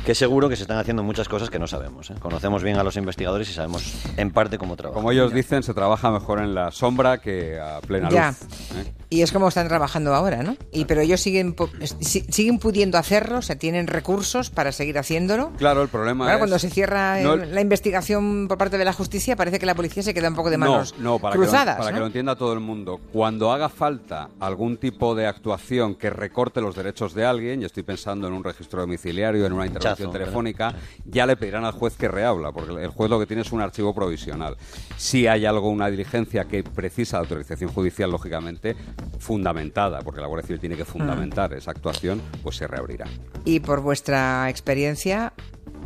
Que 0.05 0.15
seguro 0.15 0.47
que 0.49 0.55
se 0.55 0.61
están 0.63 0.77
haciendo 0.77 1.03
muchas 1.03 1.27
cosas 1.27 1.49
que 1.49 1.59
no 1.59 1.67
sabemos. 1.67 2.09
¿eh? 2.11 2.15
Conocemos 2.19 2.63
bien 2.63 2.77
a 2.77 2.83
los 2.83 2.95
investigadores 2.97 3.49
y 3.49 3.53
sabemos 3.53 3.83
en 4.17 4.31
parte 4.31 4.57
cómo 4.57 4.75
trabajan. 4.75 5.01
Como 5.01 5.11
ellos 5.11 5.33
dicen, 5.33 5.63
se 5.63 5.73
trabaja 5.73 6.11
mejor 6.11 6.39
en 6.39 6.53
la 6.55 6.71
sombra 6.71 7.19
que 7.19 7.59
a 7.59 7.79
plena 7.81 8.09
Ya. 8.09 8.27
luz. 8.29 8.41
¿eh? 8.77 8.93
Y 9.13 9.23
es 9.23 9.33
como 9.33 9.49
están 9.49 9.67
trabajando 9.67 10.15
ahora, 10.15 10.41
¿no? 10.41 10.55
Y 10.71 10.85
pero 10.85 11.01
ellos 11.01 11.19
siguen 11.19 11.53
siguen 11.81 12.59
pudiendo 12.59 12.97
hacerlo, 12.97 13.39
o 13.39 13.41
sea, 13.41 13.57
tienen 13.57 13.87
recursos 13.87 14.49
para 14.49 14.71
seguir 14.71 14.97
haciéndolo. 14.97 15.51
Claro, 15.57 15.83
el 15.83 15.89
problema 15.89 16.23
Claro, 16.23 16.37
es... 16.37 16.39
cuando 16.39 16.57
se 16.59 16.69
cierra 16.69 17.19
No, 17.19 17.35
la 17.35 17.59
investigación 17.59 18.47
por 18.47 18.57
parte 18.57 18.77
de 18.77 18.85
la 18.85 18.93
justicia, 18.93 19.35
parece 19.35 19.59
que 19.59 19.65
la 19.65 19.75
policía 19.75 20.01
se 20.01 20.13
queda 20.13 20.29
un 20.29 20.35
poco 20.35 20.49
de 20.49 20.57
No, 20.57 20.65
manos 20.71 20.95
no, 20.97 21.19
para, 21.19 21.35
cruzadas. 21.35 21.75
que, 21.75 21.79
lo, 21.81 21.83
para 21.83 21.91
¿no? 21.91 21.95
que 21.95 21.99
lo 21.99 22.05
entienda 22.07 22.35
todo 22.37 22.53
el 22.53 22.61
mundo. 22.61 23.01
Cuando 23.11 23.51
haga 23.51 23.67
falta 23.67 24.29
algún 24.39 24.77
tipo 24.77 25.13
de 25.13 25.27
actuación 25.27 25.95
que 25.95 26.09
recorte 26.09 26.61
los 26.61 26.73
derechos 26.73 27.13
de 27.13 27.25
alguien, 27.25 27.61
y 27.61 27.65
estoy 27.65 27.83
pensando 27.83 28.29
en 28.29 28.33
un 28.33 28.45
registro 28.45 28.79
domiciliario, 28.79 29.45
en 29.45 29.51
una 29.51 29.65
intervención 29.65 30.09
Chazo, 30.09 30.17
telefónica, 30.17 30.73
ya 31.03 31.25
le 31.25 31.35
pedirán 31.35 31.65
al 31.65 31.73
juez 31.73 31.97
que 31.97 32.07
rehabla, 32.07 32.53
porque 32.53 32.81
el 32.81 32.89
juez 32.91 33.09
lo 33.09 33.19
que 33.19 33.25
tiene 33.25 33.41
es 33.41 33.51
un 33.51 33.59
archivo 33.59 33.93
provisional. 33.93 34.55
Si 34.95 35.27
hay 35.27 35.45
algo, 35.45 35.69
una 35.69 35.89
diligencia 35.89 36.45
que 36.45 36.63
precisa 36.63 37.17
de 37.17 37.23
autorización 37.23 37.71
judicial, 37.73 38.09
lógicamente, 38.09 38.77
fundamentada, 39.19 39.99
porque 40.01 40.21
la 40.21 40.27
Guardia 40.27 40.47
Civil 40.47 40.59
tiene 40.59 40.75
que 40.77 40.85
fundamentar 40.85 41.53
esa 41.53 41.71
actuación, 41.71 42.21
pues 42.43 42.55
se 42.57 42.67
reabrirá. 42.67 43.05
Y 43.45 43.59
por 43.59 43.81
vuestra 43.81 44.49
experiencia, 44.49 45.33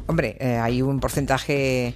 hombre, 0.07 0.37
eh, 0.39 0.57
hay 0.57 0.81
un 0.81 0.99
porcentaje... 0.99 1.95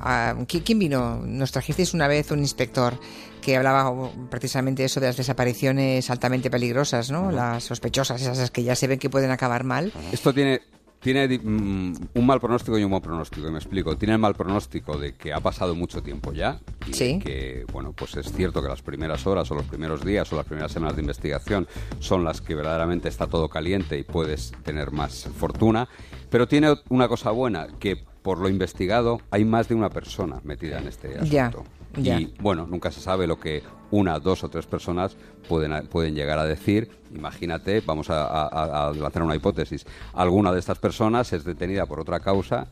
ah, 0.00 0.34
¿qui- 0.46 0.62
¿Quién 0.64 0.78
vino? 0.78 1.20
Nos 1.24 1.52
trajisteis 1.52 1.94
una 1.94 2.08
vez 2.08 2.30
un 2.30 2.38
inspector 2.40 2.98
que 3.42 3.56
hablaba 3.56 4.10
precisamente 4.30 4.84
eso 4.84 5.00
de 5.00 5.06
las 5.06 5.16
desapariciones 5.16 6.10
altamente 6.10 6.50
peligrosas, 6.50 7.10
¿no? 7.10 7.30
Las 7.30 7.64
sospechosas, 7.64 8.20
esas 8.20 8.50
que 8.50 8.62
ya 8.62 8.74
se 8.74 8.86
ven 8.88 8.98
que 8.98 9.08
pueden 9.10 9.30
acabar 9.30 9.64
mal. 9.64 9.92
Esto 10.12 10.34
tiene, 10.34 10.60
tiene 11.00 11.38
mm, 11.38 11.92
un 12.14 12.26
mal 12.26 12.40
pronóstico 12.40 12.78
y 12.78 12.84
un 12.84 12.90
buen 12.90 13.02
pronóstico, 13.02 13.46
y 13.48 13.50
me 13.50 13.58
explico. 13.58 13.96
Tiene 13.96 14.14
el 14.14 14.20
mal 14.20 14.34
pronóstico 14.34 14.98
de 14.98 15.14
que 15.14 15.32
ha 15.32 15.40
pasado 15.40 15.74
mucho 15.74 16.02
tiempo 16.02 16.32
ya 16.32 16.58
y 16.88 16.92
Sí. 16.94 17.18
que, 17.20 17.64
bueno, 17.72 17.92
pues 17.92 18.16
es 18.16 18.32
cierto 18.32 18.62
que 18.62 18.68
las 18.68 18.82
primeras 18.82 19.26
horas 19.26 19.50
o 19.50 19.54
los 19.54 19.64
primeros 19.66 20.04
días 20.04 20.32
o 20.32 20.36
las 20.36 20.46
primeras 20.46 20.72
semanas 20.72 20.96
de 20.96 21.02
investigación 21.02 21.68
son 22.00 22.24
las 22.24 22.40
que 22.40 22.54
verdaderamente 22.54 23.08
está 23.08 23.26
todo 23.26 23.48
caliente 23.48 23.98
y 23.98 24.02
puedes 24.02 24.52
tener 24.64 24.90
más 24.90 25.28
fortuna. 25.36 25.88
Pero 26.30 26.48
tiene 26.48 26.74
una 26.88 27.08
cosa 27.08 27.30
buena, 27.30 27.68
que 27.78 27.96
por 28.22 28.38
lo 28.38 28.48
investigado 28.48 29.20
hay 29.30 29.44
más 29.44 29.68
de 29.68 29.74
una 29.74 29.88
persona 29.90 30.40
metida 30.44 30.78
en 30.78 30.88
este 30.88 31.14
asunto. 31.14 31.30
Ya, 31.30 31.52
ya. 31.96 32.20
Y 32.20 32.34
bueno, 32.40 32.66
nunca 32.66 32.90
se 32.90 33.00
sabe 33.00 33.26
lo 33.26 33.38
que 33.38 33.62
una, 33.90 34.18
dos 34.18 34.44
o 34.44 34.48
tres 34.48 34.66
personas 34.66 35.16
pueden, 35.48 35.86
pueden 35.88 36.14
llegar 36.14 36.38
a 36.38 36.44
decir. 36.44 36.90
Imagínate, 37.14 37.80
vamos 37.80 38.10
a, 38.10 38.24
a- 38.26 38.88
a 38.88 38.92
lanzar 38.92 39.22
una 39.22 39.34
hipótesis. 39.36 39.86
Alguna 40.12 40.52
de 40.52 40.58
estas 40.60 40.78
personas 40.78 41.32
es 41.32 41.44
detenida 41.44 41.86
por 41.86 42.00
otra 42.00 42.20
causa 42.20 42.66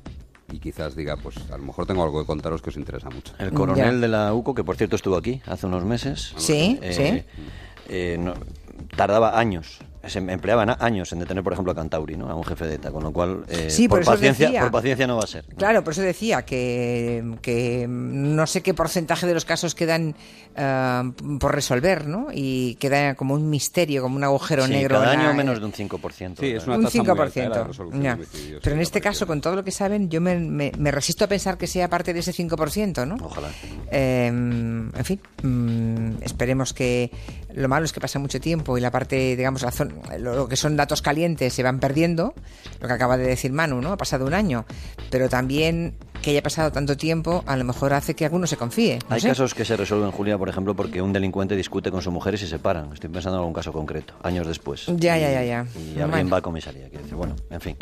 y 0.52 0.58
quizás 0.58 0.94
diga, 0.94 1.16
pues 1.16 1.36
a 1.50 1.56
lo 1.56 1.64
mejor 1.64 1.86
tengo 1.86 2.02
algo 2.04 2.20
que 2.20 2.26
contaros 2.26 2.62
que 2.62 2.70
os 2.70 2.76
interesa 2.76 3.08
mucho. 3.10 3.32
El 3.38 3.52
coronel 3.52 3.94
Ya. 3.94 4.00
de 4.00 4.08
la 4.08 4.34
UCO, 4.34 4.54
que 4.54 4.62
por 4.62 4.76
cierto 4.76 4.96
estuvo 4.96 5.16
aquí 5.16 5.40
hace 5.46 5.66
unos 5.66 5.84
meses. 5.84 6.34
Sí, 6.36 6.78
eh, 6.82 6.92
sí. 6.92 7.40
eh, 7.88 8.16
no- 8.18 8.34
tardaba 8.96 9.38
años. 9.38 9.78
Se 10.08 10.18
empleaban 10.18 10.74
años 10.78 11.12
en 11.12 11.18
detener, 11.20 11.42
por 11.44 11.52
ejemplo, 11.52 11.72
a 11.72 11.74
Cantauri, 11.74 12.16
¿no? 12.16 12.28
a 12.30 12.34
un 12.34 12.44
jefe 12.44 12.66
de 12.66 12.74
ETA, 12.76 12.90
con 12.90 13.02
lo 13.02 13.12
cual, 13.12 13.44
eh, 13.48 13.70
Sí, 13.70 13.88
por 13.88 14.04
paciencia, 14.04 14.46
decía. 14.46 14.62
por 14.62 14.70
paciencia 14.70 15.06
no 15.06 15.16
va 15.16 15.24
a 15.24 15.26
ser. 15.26 15.44
Claro, 15.56 15.82
por 15.84 15.92
eso 15.92 16.02
decía 16.02 16.44
que, 16.44 17.36
que 17.42 17.86
no 17.88 18.46
sé 18.46 18.62
qué 18.62 18.74
porcentaje 18.74 19.26
de 19.26 19.34
los 19.34 19.44
casos 19.44 19.74
quedan 19.74 20.14
eh, 20.56 21.12
por 21.40 21.54
resolver, 21.54 22.06
¿no? 22.06 22.28
Y 22.32 22.76
queda 22.76 23.14
como 23.14 23.34
un 23.34 23.50
misterio, 23.50 24.02
como 24.02 24.16
un 24.16 24.24
agujero 24.24 24.64
Sí, 24.66 24.72
negro. 24.72 24.98
cada 25.00 25.12
año 25.12 25.24
la- 25.28 25.32
menos 25.34 25.58
de 25.60 25.66
un 25.66 25.72
5%. 25.72 26.40
Sí, 26.40 26.46
es 26.46 26.66
una 26.66 26.76
un 26.76 26.84
tasa 26.84 26.98
muy 27.02 27.08
alta 27.10 27.24
de 27.24 27.30
5%. 27.30 27.48
la 27.50 27.64
resolución 27.64 28.00
de 28.00 28.04
ya. 28.04 28.14
homicidios, 28.14 28.60
Pero 28.62 28.76
en 28.76 28.82
este 28.82 29.00
caso, 29.00 29.26
con 29.26 29.40
todo 29.40 29.56
lo 29.56 29.64
que 29.64 29.70
saben, 29.70 30.08
yo 30.08 30.20
me, 30.20 30.36
me- 30.38 30.72
me 30.78 30.90
resisto 30.90 31.24
a 31.24 31.28
pensar 31.28 31.58
que 31.58 31.66
sea 31.66 31.88
parte 31.88 32.12
de 32.14 32.20
ese 32.20 32.32
5%, 32.32 33.04
¿no? 33.06 33.16
Ojalá. 33.24 33.48
Eh, 33.90 34.26
en 34.28 35.04
fin, 35.04 35.20
mm, 35.42 36.22
esperemos 36.22 36.72
que 36.72 37.10
lo 37.56 37.68
malo 37.68 37.84
es 37.84 37.92
que 37.92 38.00
pasa 38.00 38.18
mucho 38.18 38.40
tiempo 38.40 38.78
y 38.78 38.80
la 38.80 38.90
parte, 38.90 39.34
digamos, 39.36 39.62
la 39.62 39.72
zon- 39.72 40.00
lo, 40.18 40.34
lo 40.36 40.48
que 40.48 40.56
son 40.56 40.76
datos 40.76 41.02
calientes 41.02 41.52
se 41.52 41.62
van 41.62 41.80
perdiendo, 41.80 42.34
lo 42.80 42.86
que 42.86 42.94
acaba 42.94 43.16
de 43.16 43.26
decir 43.26 43.52
Manu, 43.52 43.80
¿no? 43.80 43.92
Ha 43.92 43.96
pasado 43.96 44.24
un 44.26 44.34
año, 44.34 44.64
pero 45.10 45.28
también 45.28 45.94
que 46.22 46.30
haya 46.30 46.42
pasado 46.42 46.70
tanto 46.72 46.96
tiempo 46.96 47.42
a 47.46 47.56
lo 47.56 47.64
mejor 47.64 47.92
hace 47.92 48.14
que 48.14 48.24
alguno 48.24 48.46
se 48.46 48.56
confíe. 48.56 48.98
no 49.08 49.14
Hay 49.14 49.20
sé. 49.20 49.28
casos 49.28 49.54
que 49.54 49.64
se 49.64 49.76
resuelven, 49.76 50.10
Julia, 50.10 50.36
por 50.38 50.48
ejemplo, 50.48 50.74
porque 50.76 51.00
un 51.02 51.12
delincuente 51.12 51.56
discute 51.56 51.90
con 51.90 52.02
su 52.02 52.10
mujer 52.10 52.34
y 52.34 52.38
se 52.38 52.46
separan. 52.46 52.92
Estoy 52.92 53.10
pensando 53.10 53.36
en 53.38 53.40
algún 53.40 53.54
caso 53.54 53.72
concreto, 53.72 54.14
años 54.22 54.46
después. 54.46 54.86
Ya, 54.96 55.16
Y- 55.18 55.20
ya, 55.22 55.30
ya, 55.32 55.44
ya. 55.44 55.66
Y 55.74 55.88
alguien 55.92 56.10
Bueno. 56.10 56.30
va 56.30 56.38
a 56.38 56.42
comisaría. 56.42 56.88
Quiero 56.88 57.02
decir, 57.02 57.16
bueno, 57.16 57.36
en 57.50 57.60
fin. 57.60 57.76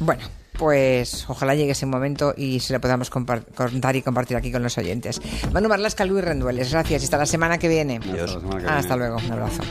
Bueno, 0.00 0.22
pues 0.58 1.24
ojalá 1.28 1.54
llegue 1.54 1.72
ese 1.72 1.86
momento 1.86 2.34
y 2.36 2.60
se 2.60 2.72
lo 2.72 2.80
podamos 2.80 3.10
contar 3.10 3.42
y 3.96 4.02
compartir 4.02 4.36
aquí 4.36 4.52
con 4.52 4.62
los 4.62 4.76
oyentes. 4.78 5.20
Manu 5.52 5.68
Marlasca, 5.68 6.04
Luis 6.04 6.24
Rendueles, 6.24 6.70
gracias 6.72 7.02
y 7.02 7.04
hasta 7.04 7.18
la 7.18 7.26
semana 7.26 7.58
que 7.58 7.68
viene. 7.68 7.96
Hasta 7.98 8.16
la 8.16 8.28
semana 8.28 8.60
que 8.60 8.66
Hasta 8.66 8.96
viene. 8.96 9.10
luego, 9.10 9.16
un 9.26 9.32
abrazo. 9.32 9.62